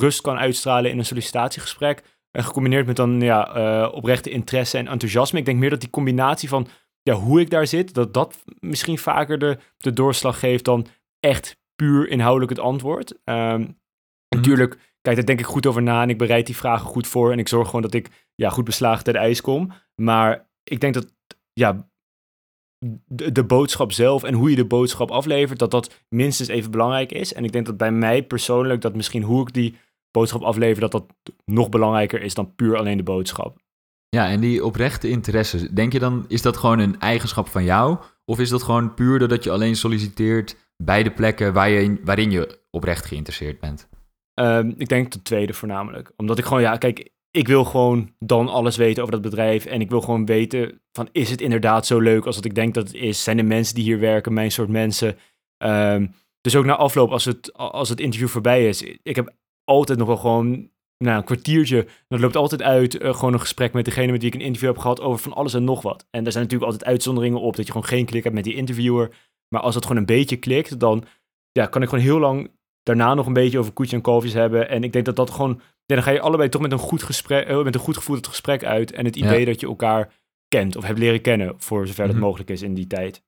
[0.00, 2.02] rust kan uitstralen in een sollicitatiegesprek.
[2.30, 5.38] En gecombineerd met dan ja, uh, oprechte interesse en enthousiasme.
[5.38, 6.66] Ik denk meer dat die combinatie van
[7.02, 10.86] ja, hoe ik daar zit, dat dat misschien vaker de, de doorslag geeft dan
[11.24, 13.18] echt puur inhoudelijk het antwoord.
[13.24, 13.78] Um,
[14.34, 17.32] Natuurlijk kijk daar denk ik goed over na en ik bereid die vragen goed voor.
[17.32, 19.72] En ik zorg gewoon dat ik ja, goed beslagen ter ijs kom.
[19.94, 21.14] Maar ik denk dat
[21.52, 21.88] ja,
[23.06, 27.12] de, de, boodschap zelf en hoe je de boodschap aflevert, dat dat minstens even belangrijk
[27.12, 27.32] is.
[27.32, 29.76] En ik denk dat bij mij persoonlijk, dat misschien hoe ik die
[30.10, 31.04] boodschap aflever, dat dat
[31.44, 33.58] nog belangrijker is dan puur alleen de boodschap.
[34.08, 37.98] Ja, en die oprechte interesse, denk je dan, is dat gewoon een eigenschap van jou?
[38.24, 42.30] Of is dat gewoon puur doordat je alleen solliciteert bij de plekken waar je, waarin
[42.30, 43.88] je oprecht geïnteresseerd bent?
[44.40, 46.12] Um, ik denk de tweede voornamelijk.
[46.16, 49.64] Omdat ik gewoon, ja, kijk, ik wil gewoon dan alles weten over dat bedrijf.
[49.64, 52.74] En ik wil gewoon weten van, is het inderdaad zo leuk als dat ik denk
[52.74, 53.22] dat het is?
[53.22, 55.16] Zijn de mensen die hier werken mijn soort mensen?
[55.64, 59.34] Um, dus ook na afloop, als het, als het interview voorbij is, ik heb
[59.64, 61.86] altijd nog wel gewoon nou, een kwartiertje.
[62.08, 63.02] Dat loopt altijd uit.
[63.02, 65.32] Uh, gewoon een gesprek met degene met wie ik een interview heb gehad over van
[65.32, 66.06] alles en nog wat.
[66.10, 68.54] En er zijn natuurlijk altijd uitzonderingen op dat je gewoon geen klik hebt met die
[68.54, 69.14] interviewer.
[69.48, 71.04] Maar als het gewoon een beetje klikt, dan
[71.52, 72.50] ja, kan ik gewoon heel lang
[72.82, 74.68] daarna nog een beetje over koetjes en kalfjes hebben.
[74.68, 75.60] En ik denk dat dat gewoon...
[75.86, 78.26] dan ga je allebei toch met een goed, gesprek, uh, met een goed gevoel het
[78.26, 78.92] gesprek uit.
[78.92, 80.12] En het idee dat je elkaar
[80.48, 82.20] kent of hebt leren kennen, voor zover het mhm.
[82.20, 83.22] mogelijk is in die tijd.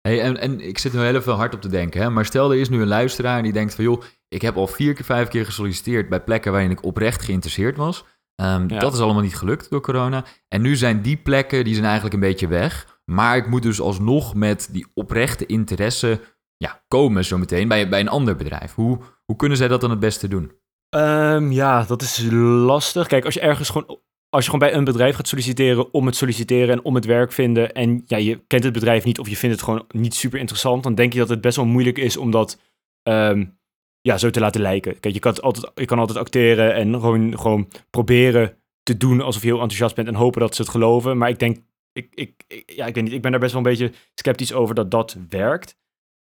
[0.00, 2.10] Hey, en, en ik zit nu heel veel hard op te denken, hè?
[2.10, 4.94] maar stel er is nu een luisteraar die denkt van joh, ik heb al vier
[4.94, 8.04] keer, vijf keer gesolliciteerd bij plekken waarin ik oprecht geïnteresseerd was.
[8.42, 10.24] Um, Dat is allemaal niet gelukt door corona.
[10.48, 12.93] En nu zijn die plekken, die zijn eigenlijk een beetje weg.
[13.04, 16.20] Maar ik moet dus alsnog met die oprechte interesse
[16.56, 18.74] ja, komen zometeen bij, bij een ander bedrijf.
[18.74, 20.52] Hoe, hoe kunnen zij dat dan het beste doen?
[20.96, 23.06] Um, ja, dat is lastig.
[23.06, 23.98] Kijk, als je ergens gewoon
[24.34, 27.32] als je gewoon bij een bedrijf gaat solliciteren om het solliciteren en om het werk
[27.32, 30.38] vinden en ja, je kent het bedrijf niet of je vindt het gewoon niet super
[30.38, 32.60] interessant, dan denk je dat het best wel moeilijk is om dat
[33.02, 33.58] um,
[34.00, 35.00] ja, zo te laten lijken.
[35.00, 39.42] Kijk, je kan altijd, je kan altijd acteren en gewoon, gewoon proberen te doen alsof
[39.42, 41.18] je heel enthousiast bent en hopen dat ze het geloven.
[41.18, 41.58] Maar ik denk,
[41.94, 44.74] ik, ik, ja, ik weet niet, ik ben daar best wel een beetje sceptisch over
[44.74, 45.76] dat dat werkt.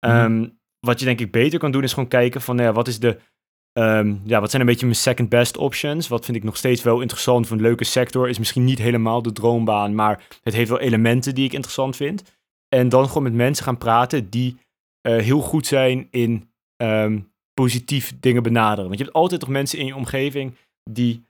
[0.06, 2.88] Um, wat je denk ik beter kan doen is gewoon kijken van, nou ja, wat
[2.88, 3.18] is de,
[3.72, 6.08] um, ja, wat zijn een beetje mijn second best options?
[6.08, 8.28] Wat vind ik nog steeds wel interessant voor een leuke sector?
[8.28, 12.36] Is misschien niet helemaal de droombaan, maar het heeft wel elementen die ik interessant vind.
[12.68, 14.56] En dan gewoon met mensen gaan praten die
[15.08, 16.50] uh, heel goed zijn in
[16.82, 18.84] um, positief dingen benaderen.
[18.84, 20.54] Want je hebt altijd toch mensen in je omgeving
[20.90, 21.26] die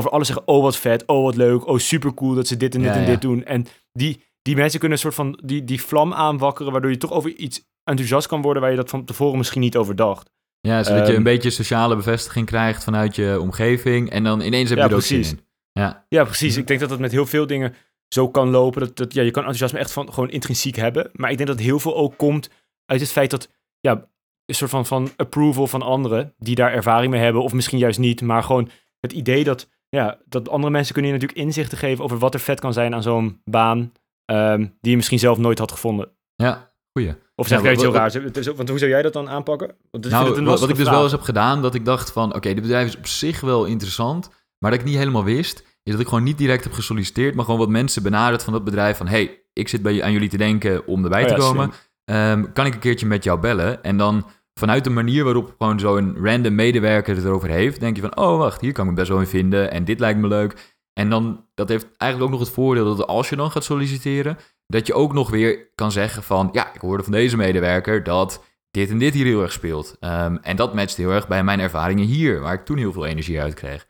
[0.00, 2.74] over alles zeggen, oh wat vet, oh wat leuk, oh super cool dat ze dit
[2.74, 3.44] en dit en dit doen.
[3.44, 7.12] En die, die mensen kunnen een soort van die, die vlam aanwakkeren, waardoor je toch
[7.12, 10.30] over iets enthousiast kan worden waar je dat van tevoren misschien niet over dacht.
[10.60, 14.68] Ja, zodat je een ehm, beetje sociale bevestiging krijgt vanuit je omgeving en dan ineens
[14.68, 15.30] heb je ja, er ook precies.
[15.30, 15.40] in.
[15.72, 16.06] Ja.
[16.08, 16.56] ja, precies.
[16.56, 17.74] Ik denk dat dat met heel veel dingen
[18.08, 18.80] zo kan lopen.
[18.80, 21.10] Dat, dat, ja, je kan enthousiasme echt van, gewoon intrinsiek hebben.
[21.12, 22.50] Maar ik denk dat heel veel ook komt
[22.86, 24.08] uit het feit dat ja,
[24.46, 27.98] een soort van, van approval van anderen die daar ervaring mee hebben, of misschien juist
[27.98, 32.04] niet, maar gewoon het idee dat, ja, dat andere mensen kunnen je natuurlijk inzichten geven
[32.04, 33.92] over wat er vet kan zijn aan zo'n baan.
[34.24, 36.10] Ehm, die je misschien zelf nooit had gevonden.
[36.34, 37.14] Ja, goeie.
[37.34, 38.12] Of zeg jij het heel raar?
[38.56, 39.76] Want hoe zou jij dat dan aanpakken?
[39.90, 42.34] Want nou, wat, ik dus wel eens heb gedaan, dat ik dacht van...
[42.34, 44.30] oké, dit bedrijf is op zich wel interessant...
[44.58, 45.64] maar dat ik niet helemaal wist...
[45.82, 47.34] is dat ik gewoon niet direct heb gesolliciteerd...
[47.34, 49.06] maar gewoon wat mensen benaderd van dat bedrijf van...
[49.08, 51.72] hey, ik zit bij, aan jullie te denken om erbij te oh komen.
[52.04, 53.82] Um, kan ik een keertje met jou bellen?
[53.82, 54.26] En dan
[54.60, 57.80] vanuit de manier waarop gewoon zo'n random medewerker het erover heeft...
[57.80, 59.70] denk je van, oh wacht, hier kan ik me best wel in vinden...
[59.70, 60.78] en dit lijkt me leuk...
[60.92, 64.38] En dan, dat heeft eigenlijk ook nog het voordeel dat als je dan gaat solliciteren,
[64.66, 68.44] dat je ook nog weer kan zeggen van, ja, ik hoorde van deze medewerker dat
[68.70, 69.96] dit en dit hier heel erg speelt.
[70.00, 73.06] Um, en dat matcht heel erg bij mijn ervaringen hier, waar ik toen heel veel
[73.06, 73.86] energie uit kreeg.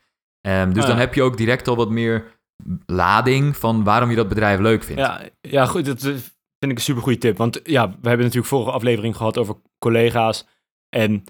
[0.47, 2.39] Um, dus dan heb je ook direct al wat meer
[2.85, 5.01] lading van waarom je dat bedrijf leuk vindt.
[5.01, 7.37] Ja, ja goed, dat vind ik een super goede tip.
[7.37, 10.47] Want ja, we hebben natuurlijk vorige aflevering gehad over collega's.
[10.95, 11.23] En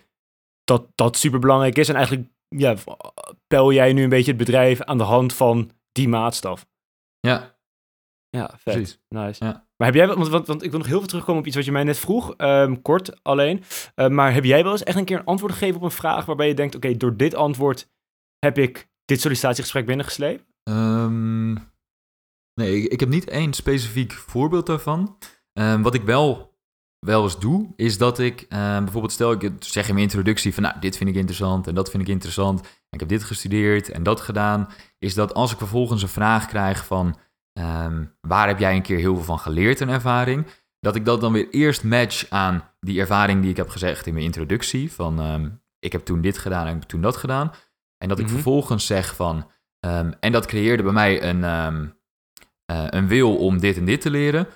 [0.63, 1.89] dat dat super belangrijk is.
[1.89, 2.75] En eigenlijk ja,
[3.47, 6.65] pel jij nu een beetje het bedrijf aan de hand van die maatstaf.
[7.19, 7.59] Ja,
[8.29, 8.73] Ja, vet.
[8.73, 8.99] Precies.
[9.07, 9.45] Nice.
[9.45, 9.67] Ja.
[9.77, 11.65] Maar heb jij, want, want, want ik wil nog heel veel terugkomen op iets wat
[11.65, 13.63] je mij net vroeg, ehm, kort alleen.
[13.95, 16.25] Eh, maar heb jij wel eens echt een keer een antwoord gegeven op een vraag
[16.25, 17.89] waarbij je denkt, oké, door dit antwoord
[18.39, 20.43] heb ik dit sollicitatiegesprek binnengesleept?
[20.63, 21.53] Ehm,
[22.53, 25.17] nee, ik, ik heb niet één specifiek voorbeeld daarvan.
[25.53, 26.50] Ehm, wat ik wel,
[27.05, 30.63] wel eens doe, is dat ik ehm, bijvoorbeeld stel ik zeg in mijn introductie van
[30.63, 32.61] nou, dit vind ik interessant en dat vind ik interessant.
[32.61, 34.69] En ik heb dit gestudeerd en dat gedaan.
[34.99, 37.17] Is dat als ik vervolgens een vraag krijg van
[37.53, 40.45] ehm, waar heb jij een keer heel veel van geleerd en ervaring,
[40.79, 44.13] dat ik dat dan weer eerst match aan die ervaring die ik heb gezegd in
[44.13, 44.91] mijn introductie.
[44.91, 47.51] Van ehm, ik heb toen dit gedaan en ik heb toen dat gedaan.
[47.97, 48.33] En dat ik Mhm.
[48.33, 49.45] vervolgens zeg van
[49.87, 54.09] Ehm, en dat creëerde bij mij een, eh, een wil om dit en dit te
[54.09, 54.47] leren.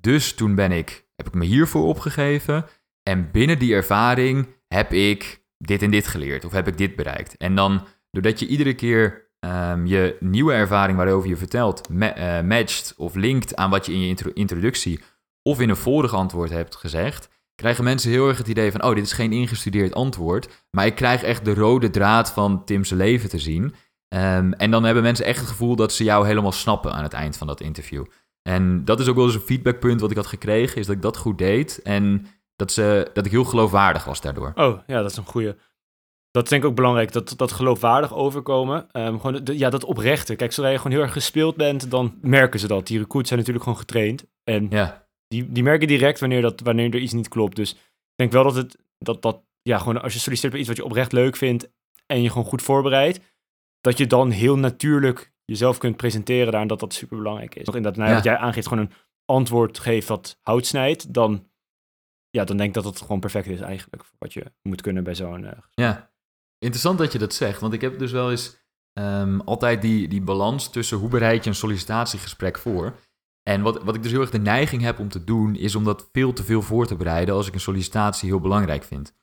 [0.00, 2.66] Dus toen ben ik, heb ik me hiervoor opgegeven.
[3.02, 6.44] En binnen die ervaring heb ik dit en dit geleerd.
[6.44, 7.36] Of heb ik dit bereikt.
[7.36, 12.44] En dan, doordat je iedere keer ehm, je nieuwe ervaring waarover je vertelt, ma- eh,
[12.44, 15.00] matcht of linkt aan wat je in je intro- introductie
[15.42, 18.94] of in een vorig antwoord hebt gezegd, krijgen mensen heel erg het idee van, oh,
[18.94, 20.48] dit is geen ingestudeerd antwoord.
[20.70, 23.74] Maar ik krijg echt de rode draad van Tim's leven te zien.
[24.08, 27.12] Ehm, en dan hebben mensen echt het gevoel dat ze jou helemaal snappen aan het
[27.12, 28.04] eind van dat interview.
[28.48, 31.02] En dat is ook wel eens een feedbackpunt wat ik had gekregen, is dat ik
[31.02, 31.82] dat goed deed.
[31.82, 32.26] En
[32.56, 34.52] dat, ze, dat ik heel geloofwaardig was daardoor.
[34.54, 35.54] Oh, ja, dat is een goeie.
[36.30, 38.90] Dat is denk ik ook belangrijk, dat, dat geloofwaardig overkomen.
[38.90, 40.36] Ehm, gewoon, de- ja, dat oprechte.
[40.36, 42.86] Kijk, zodra je gewoon heel erg gespeeld bent, dan merken ze dat.
[42.86, 44.24] Die recruits zijn natuurlijk gewoon getraind.
[44.44, 47.56] En Ja, die, die merken direct wanneer, dat, wanneer er iets niet klopt.
[47.56, 47.78] Dus ik
[48.16, 50.84] denk wel dat het, dat, dat, ja, gewoon als je solliciteert bij iets wat je
[50.90, 51.70] oprecht leuk vindt
[52.06, 53.20] en je gewoon goed voorbereidt,
[53.80, 57.66] dat je dan heel natuurlijk jezelf kunt presenteren daar en dat dat super belangrijk is.
[57.66, 58.92] Inderdaad, nou, ja, wat jij aangeeft, gewoon een
[59.24, 61.48] antwoord geeft dat hout snijdt, dan,
[62.30, 65.04] ja, dan denk ik dat het gewoon perfect is eigenlijk voor wat je moet kunnen
[65.04, 65.44] bij zo'n...
[65.44, 66.12] eh, ja.
[66.58, 68.56] Interessant dat je dat zegt, want ik heb dus wel eens
[68.92, 72.98] ehm, altijd die, die balans tussen hoe bereid je een sollicitatiegesprek voor.
[73.42, 75.84] En wat, wat ik dus heel erg de neiging heb om te doen, is om
[75.84, 79.14] dat veel te veel voor te bereiden als ik een sollicitatie heel belangrijk vind.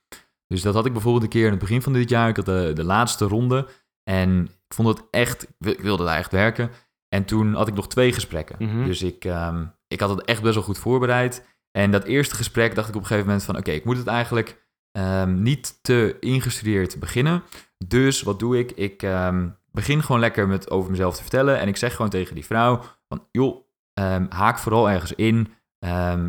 [0.48, 2.30] Dus dat had ik bijvoorbeeld een keer in het begin van dit jaar.
[2.30, 3.68] Ik had de, de laatste ronde
[4.04, 6.70] en ik vond het echt, ik wil- ik wilde daar echt werken.
[7.10, 8.56] En toen had ik nog twee gesprekken.
[8.60, 8.86] Mhm.
[8.86, 11.46] Dus ik, ehm, ik had het echt best wel goed voorbereid.
[11.72, 13.58] En dat eerste gesprek dacht ik op een gegeven moment van...
[13.58, 17.44] oké, ik moet het eigenlijk ehm, niet te ingestudeerd beginnen.
[17.88, 18.72] Dus wat doe ik?
[18.72, 21.60] Ik ehm, begin gewoon lekker met over mezelf te vertellen.
[21.60, 23.28] En ik zeg gewoon tegen die vrouw van...
[23.32, 23.66] joh,
[24.30, 25.54] haak vooral ergens in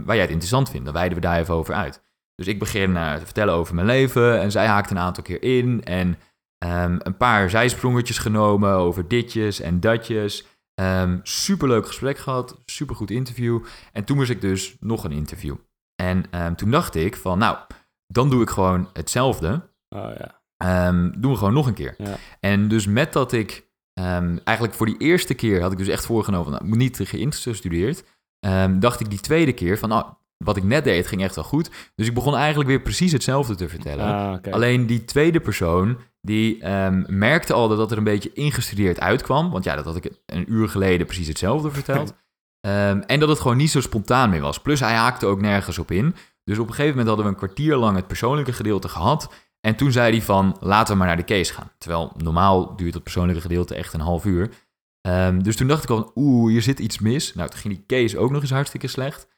[0.05, 0.85] waar jij het interessant vindt.
[0.85, 2.03] Dan wijden we daar even over uit.
[2.35, 4.41] Dus ik begin eh, te vertellen over mijn leven.
[4.41, 5.85] En zij haakt een aantal keer in.
[5.85, 6.17] En
[6.63, 10.47] ehm, een paar zijsprongetjes genomen over ditjes en datjes.
[10.75, 13.65] Ehm superleuk gesprek gehad, supergoed interview.
[13.93, 15.57] En toen moest ik dus nog een interview.
[16.03, 17.59] En ehm, toen dacht ik van, nou,
[18.07, 19.71] dan doe ik gewoon hetzelfde.
[19.89, 20.41] Oh ja.
[21.17, 21.95] Doen we gewoon nog een keer.
[21.99, 22.17] Ja.
[22.41, 23.71] En dus met dat ik
[24.45, 27.09] eigenlijk voor die eerste keer had ik dus echt voorgenomen, van, nou, ik moet niet
[27.09, 28.05] geïngestudeerd.
[28.79, 30.05] Dacht ik die tweede keer van, nou,
[30.45, 31.71] wat ik net deed ging echt wel goed.
[31.95, 34.05] Dus ik begon eigenlijk weer precies hetzelfde te vertellen.
[34.05, 34.53] Ah.
[34.53, 39.51] Alleen die tweede persoon, die ehm, merkte al dat dat er een beetje ingestudeerd uitkwam.
[39.51, 42.15] Want ja, dat had ik een uur geleden precies hetzelfde verteld.
[42.61, 44.61] Ehm, en dat het gewoon niet zo spontaan meer was.
[44.61, 46.15] Plus hij haakte ook nergens op in.
[46.45, 49.33] Dus op een gegeven moment hadden we een kwartier lang het persoonlijke gedeelte gehad.
[49.61, 51.71] En toen zei hij van, laten we maar naar de case gaan.
[51.79, 54.51] Terwijl normaal duurt het persoonlijke gedeelte echt een half uur.
[55.01, 57.35] Ehm, dus toen dacht ik al, oeh, hier zit iets mis.
[57.35, 59.29] Nou, toen ging die case ook nog eens hartstikke slecht.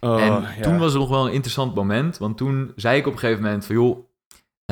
[0.00, 0.62] Oh, En ja.
[0.62, 2.18] toen was er nog wel een interessant moment.
[2.18, 3.74] Want toen zei ik op een gegeven moment van...
[3.74, 4.07] joh,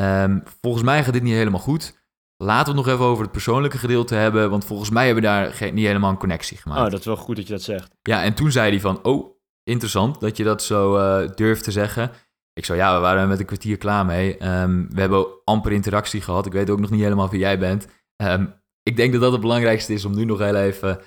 [0.00, 2.04] ehm, volgens mij gaat dit niet helemaal goed.
[2.36, 4.50] Laten we het nog even over het persoonlijke gedeelte hebben.
[4.50, 6.84] Want volgens mij hebben we daar geen, niet helemaal een connectie gemaakt.
[6.84, 7.96] Oh, dat is wel goed dat je dat zegt.
[8.02, 9.04] Ja, en toen zei hij van...
[9.04, 12.10] oh, interessant dat je dat zo eh, durft te zeggen.
[12.52, 14.38] Ik zo, ja, we waren met een kwartier klaar mee.
[14.38, 16.46] Ehm, we hebben amper interactie gehad.
[16.46, 17.86] Ik weet ook nog niet helemaal wie jij bent.
[18.16, 18.46] Ehm,
[18.82, 21.00] ik denk dat dat het belangrijkste is om nu nog heel even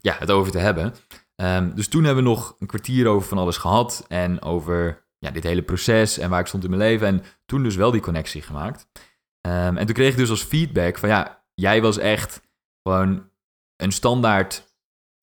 [0.00, 0.94] ja, het over te hebben.
[1.74, 4.04] Dus toen hebben we nog een kwartier over van alles gehad.
[4.08, 7.06] En over ja, dit hele proces en waar ik stond in mijn leven.
[7.06, 8.88] En toen dus wel die connectie gemaakt.
[9.40, 12.40] Ehm, en toen kreeg ik dus als feedback van ja, jij was echt
[12.82, 13.30] gewoon
[13.76, 14.66] een standaard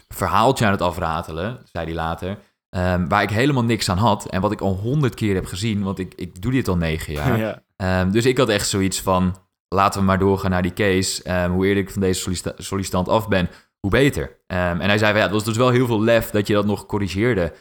[0.08, 2.38] verhaaltje aan het afratelen, zei hij later.
[2.69, 4.29] ehm, waar ik helemaal niks aan had.
[4.29, 7.13] En wat ik al honderd keer heb gezien, want ik, ik doe dit al negen
[7.13, 7.38] jaar.
[7.45, 7.63] ja.
[7.75, 9.36] Ehm, dus ik had echt zoiets van,
[9.67, 11.47] laten we maar doorgaan naar die case.
[11.49, 13.49] Hoe eerder ik van deze sollicita- sollicitant af ben,
[13.80, 14.39] hoe beter.
[14.47, 16.65] En hij zei van, ja, het was dus wel heel veel lef dat je dat
[16.65, 17.53] nog corrigeerde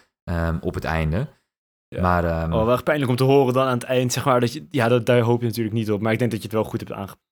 [0.60, 1.28] op het einde.
[1.94, 2.02] Ja.
[2.02, 4.40] Maar ehm, Oh, wel echt pijnlijk om te horen dan aan het eind, zeg maar.
[4.40, 6.00] Dat je, ja, dat, daar hoop je natuurlijk niet op.
[6.00, 7.22] Maar ik denk dat je het wel goed hebt aangepakt.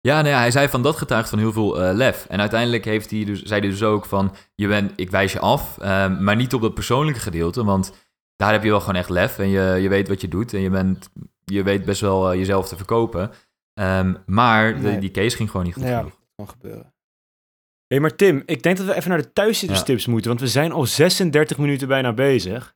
[0.00, 2.26] ja, nou ja, hij zei van, dat getuigt van heel veel eh, lef.
[2.28, 5.38] En uiteindelijk heeft hij dus, zei hij dus ook van, je bent, ik wijs je
[5.40, 7.92] af, ehm, maar niet op dat persoonlijke gedeelte, want
[8.36, 10.60] daar heb je wel gewoon echt lef en je, je weet wat je doet en
[10.60, 11.10] je, bent,
[11.44, 13.30] je weet best wel eh, jezelf te verkopen.
[13.74, 15.98] Ehm, maar de- die case ging gewoon niet goed Ja.
[15.98, 16.16] genoeg.
[16.36, 16.92] kan gebeuren.
[17.86, 20.72] hey, maar Tim, ik denk dat we even naar de thuiszitterstips moeten, want we zijn
[20.72, 22.74] al 36 minuten bijna bezig.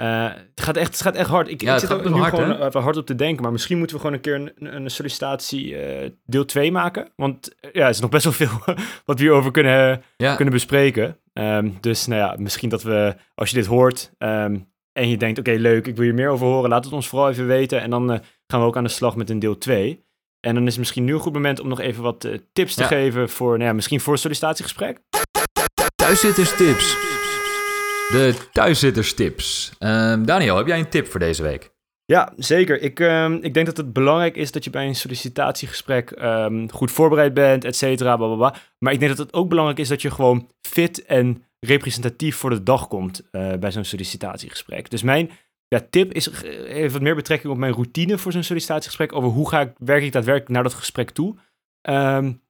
[0.00, 0.24] Eh,
[0.54, 1.48] het, gaat echt, het gaat echt hard.
[1.48, 3.52] Ik, Ja, ik zit er best nu hard, gewoon even hard op te denken, maar
[3.52, 7.12] misschien moeten we gewoon een keer een, een sollicitatie eh, deel 2 maken.
[7.16, 8.48] Want eh, ja, er is nog best wel veel
[9.04, 11.16] wat we hierover kunnen, Ja, kunnen bespreken.
[11.32, 14.56] Ehm, dus nou ja, misschien dat we, als je dit hoort ehm,
[14.92, 17.30] en je denkt, oké, leuk, ik wil hier meer over horen, laat het ons vooral
[17.30, 17.80] even weten.
[17.80, 20.04] En dan eh, gaan we ook aan de slag met een deel 2.
[20.40, 22.82] En dan is het misschien nu een goed moment om nog even wat tips te
[22.82, 22.88] Ja.
[22.88, 24.98] geven voor, nou ja, misschien voor een sollicitatiegesprek.
[25.94, 27.19] thuiszitterstips.
[28.10, 29.72] De thuiszitterstips.
[29.78, 31.72] Ehm Daniel, heb jij een tip voor deze week?
[32.04, 32.82] Ja, zeker.
[32.82, 36.90] Ik, ehm, ik denk dat het belangrijk is dat je bij een sollicitatiegesprek ehm, goed
[36.90, 38.54] voorbereid bent, et cetera, bla, bla, bla.
[38.78, 42.50] Maar ik denk dat het ook belangrijk is dat je gewoon fit en representatief voor
[42.50, 44.90] de dag komt eh, bij zo'n sollicitatiegesprek.
[44.90, 45.30] Dus mijn
[45.68, 49.28] ja, tip is, eh, heeft wat meer betrekking op mijn routine voor zo'n sollicitatiegesprek, over
[49.28, 51.36] hoe ga ik, werk ik daadwerkelijk naar dat gesprek toe.
[51.80, 52.42] En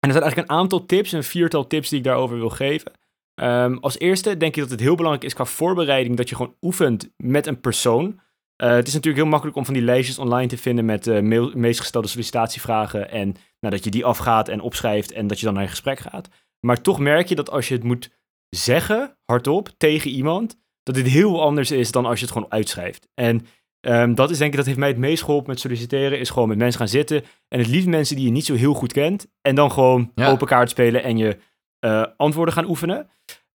[0.00, 2.92] er zijn eigenlijk een aantal tips, een viertal tips die ik daarover wil geven.
[3.40, 6.54] Ehm, als eerste denk ik dat het heel belangrijk is qua voorbereiding dat je gewoon
[6.60, 8.20] oefent met een persoon.
[8.56, 11.50] Eh, het is natuurlijk heel makkelijk om van die lijstjes online te vinden met de
[11.54, 13.10] meest gestelde sollicitatievragen.
[13.10, 13.26] En
[13.60, 16.28] nou, dat je die afgaat en opschrijft en dat je dan naar een gesprek gaat.
[16.60, 18.10] Maar toch merk je dat als je het moet
[18.48, 23.08] zeggen, hardop, tegen iemand, dat dit heel anders is dan als je het gewoon uitschrijft.
[23.14, 23.46] En
[23.80, 26.48] ehm, dat is denk ik, dat heeft mij het meest geholpen met solliciteren, is gewoon
[26.48, 27.24] met mensen gaan zitten.
[27.48, 29.26] En het liefst mensen die je niet zo heel goed kent.
[29.40, 30.30] En dan gewoon Ja.
[30.30, 31.36] open kaart spelen en je
[31.78, 33.08] eh, antwoorden gaan oefenen.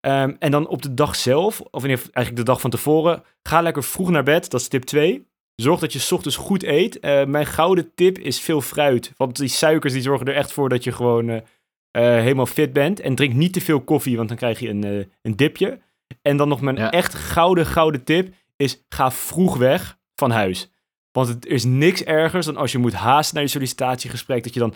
[0.06, 3.62] Ehm, en dan op de dag zelf, of in eigenlijk de dag van tevoren, ga
[3.62, 4.50] lekker vroeg naar bed.
[4.50, 5.28] Dat is tip 2.
[5.56, 7.00] Zorg dat je 's ochtends goed eet.
[7.00, 9.14] Eh, mijn gouden tip is veel fruit.
[9.18, 11.38] Want die suikers die zorgen er echt voor dat je gewoon eh,
[11.92, 13.00] eh, helemaal fit bent.
[13.00, 15.80] En drink niet te veel koffie, want dan krijg je een, een dipje.
[16.22, 16.92] En dan nog mijn Ja.
[16.92, 20.70] echt gouden, gouden tip is ga vroeg weg van huis.
[21.12, 24.44] Want het er is niks ergers dan als je moet haasten naar je sollicitatiegesprek.
[24.44, 24.74] Dat je dan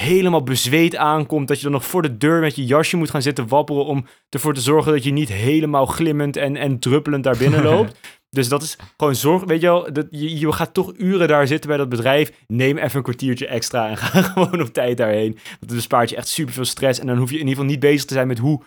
[0.00, 1.48] helemaal bezweet aankomt.
[1.48, 3.84] Dat je dan nog voor de deur met je jasje moet gaan zitten wapperen.
[3.84, 8.00] Om ervoor te zorgen dat je niet helemaal glimmend en, en druppelend daar binnen loopt.
[8.30, 9.44] dus dat is gewoon zorg.
[9.44, 12.32] Weet je wel, dat, je, je gaat toch uren daar zitten bij dat bedrijf.
[12.46, 15.32] Neem even een kwartiertje extra en ga gewoon op tijd daarheen.
[15.32, 17.00] Want het bespaart je echt super veel stress.
[17.00, 18.62] En dan hoef je in ieder geval niet bezig te zijn met hoe,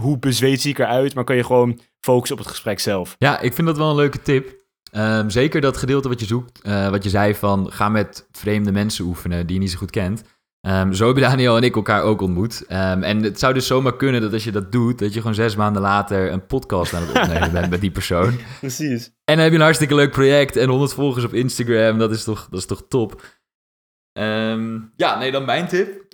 [0.00, 1.14] hoe bezweet zie ik eruit.
[1.14, 3.14] Maar kan je gewoon focussen op het gesprek zelf.
[3.18, 4.60] Ja, ik vind dat wel een leuke tip.
[4.92, 8.72] Ehm, zeker dat gedeelte wat je zoekt, eh, wat je zei van ga met vreemde
[8.72, 10.22] mensen oefenen die je niet zo goed kent.
[10.62, 12.64] Ehm, zo hebben Daniel en ik elkaar ook ontmoet.
[12.66, 15.34] Ehm, en het zou dus zomaar kunnen dat als je dat doet, dat je gewoon
[15.34, 18.38] zes maanden later een podcast aan het opnemen bent met die persoon.
[18.60, 19.04] Precies.
[19.04, 21.98] En dan heb je een hartstikke leuk project en 100 volgers op Instagram.
[21.98, 23.22] Dat is toch, dat is toch top.
[24.12, 26.04] Ehm, ja, nee, dan mijn tip.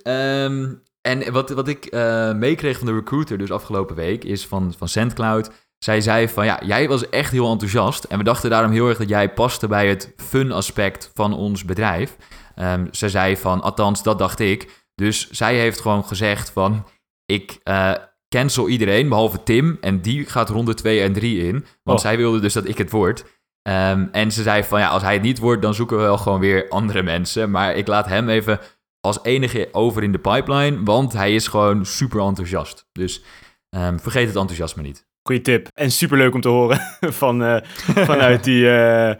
[1.01, 4.87] En wat, wat ik eh, meekreeg van de recruiter dus afgelopen week is van, van
[4.87, 5.49] SendCloud.
[5.77, 8.03] Zij zei van ja, jij was echt heel enthousiast.
[8.03, 11.65] En we dachten daarom heel erg dat jij paste bij het fun aspect van ons
[11.65, 12.15] bedrijf.
[12.59, 14.87] Ehm, ze zei van, althans, dat dacht ik.
[14.95, 16.87] Dus zij heeft gewoon gezegd van,
[17.25, 17.93] ik eh,
[18.35, 19.77] cancel iedereen, behalve Tim.
[19.81, 21.65] En die gaat ronde 2 en 3 in.
[21.83, 22.05] Want Oh.
[22.05, 23.25] zij wilde dus dat ik het word.
[23.61, 26.17] Ehm, en ze zei van, ja, als hij het niet wordt, dan zoeken we wel
[26.17, 27.51] gewoon weer andere mensen.
[27.51, 28.59] Maar ik laat hem even
[28.99, 32.87] als enige over in de pipeline, want hij is gewoon super enthousiast.
[32.91, 33.23] Dus
[33.69, 35.07] ehm, vergeet het enthousiasme niet.
[35.27, 35.67] Goeie tip.
[35.73, 36.79] En superleuk om te horen
[37.21, 37.63] van, eh,
[38.11, 39.15] vanuit die eh,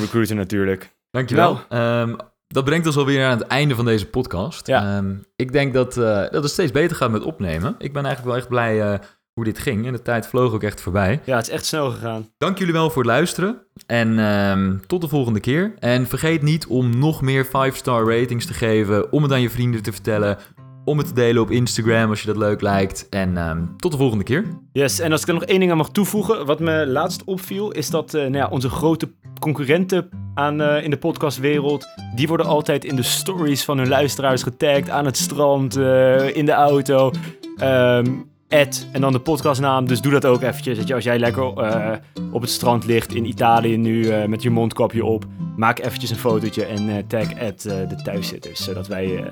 [0.00, 0.96] recruiter natuurlijk.
[1.10, 1.60] Dankjewel.
[1.68, 2.14] Ehm
[2.52, 4.66] dat brengt ons alweer aan het einde van deze podcast.
[4.66, 4.96] Ja.
[4.96, 7.74] Ehm, ik denk dat, eh, dat het steeds beter gaat met opnemen.
[7.78, 8.98] Ik ben eigenlijk wel echt blij eh,
[9.32, 9.86] hoe dit ging.
[9.86, 11.20] En de tijd vloog ook echt voorbij.
[11.24, 12.28] Ja, het is echt snel gegaan.
[12.38, 13.66] Dank jullie wel voor het luisteren.
[13.86, 15.74] En ehm, tot de volgende keer.
[15.78, 19.12] En vergeet niet om nog meer 5-star ratings te geven.
[19.12, 20.38] Om het aan je vrienden te vertellen.
[20.84, 23.08] Om het te delen op Instagram als je dat leuk lijkt.
[23.08, 24.44] En ehm, tot de volgende keer.
[24.72, 27.70] Yes, en als ik er nog één ding aan mag toevoegen, wat me laatst opviel,
[27.70, 32.46] is dat eh, nou ja, onze grote concurrenten aan, eh, in de podcastwereld, die worden
[32.46, 37.10] altijd in de stories van hun luisteraars getagd, aan het strand, eh, in de auto,
[37.56, 38.06] ehm
[38.52, 40.78] Ed, en dan de podcastnaam, dus doe dat ook eventjes.
[40.78, 41.92] Dat je, als jij lekker eh,
[42.32, 45.24] op het strand ligt in Italië nu eh, met je mondkapje op,
[45.56, 49.26] maak eventjes een fotootje en eh, tag Ed de thuiszitters, zodat wij eh,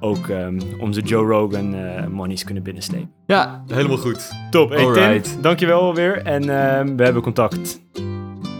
[0.00, 3.10] ook ehm, onze Joe Rogan eh monies kunnen binnenslepen.
[3.26, 4.30] Ja, helemaal goed.
[4.50, 4.68] Top.
[4.68, 5.38] Hey, Tim, Alright.
[5.42, 6.22] dankjewel weer.
[6.22, 7.80] En ehm, we hebben contact.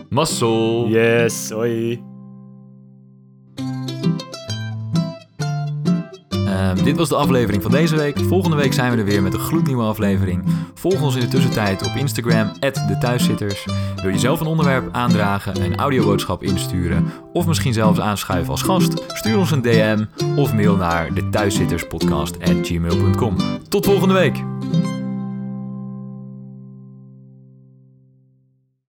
[0.09, 0.88] Mazzel.
[0.88, 2.14] Yes, hoi.
[6.65, 8.19] Ehm, dit was de aflevering van deze week.
[8.19, 10.45] Volgende week zijn we er weer met een gloednieuwe aflevering.
[10.75, 13.67] Volg ons in de tussentijd op Instagram, de thuiszitters.
[14.03, 17.12] Wil je zelf een onderwerp aandragen, een audioboodschap insturen...
[17.33, 19.05] of misschien zelfs aanschuiven als gast?
[19.09, 20.05] Stuur ons een DM
[20.37, 23.37] of mail naar de thuiszitterspodcast@gmail.com.
[23.69, 24.43] Tot volgende week!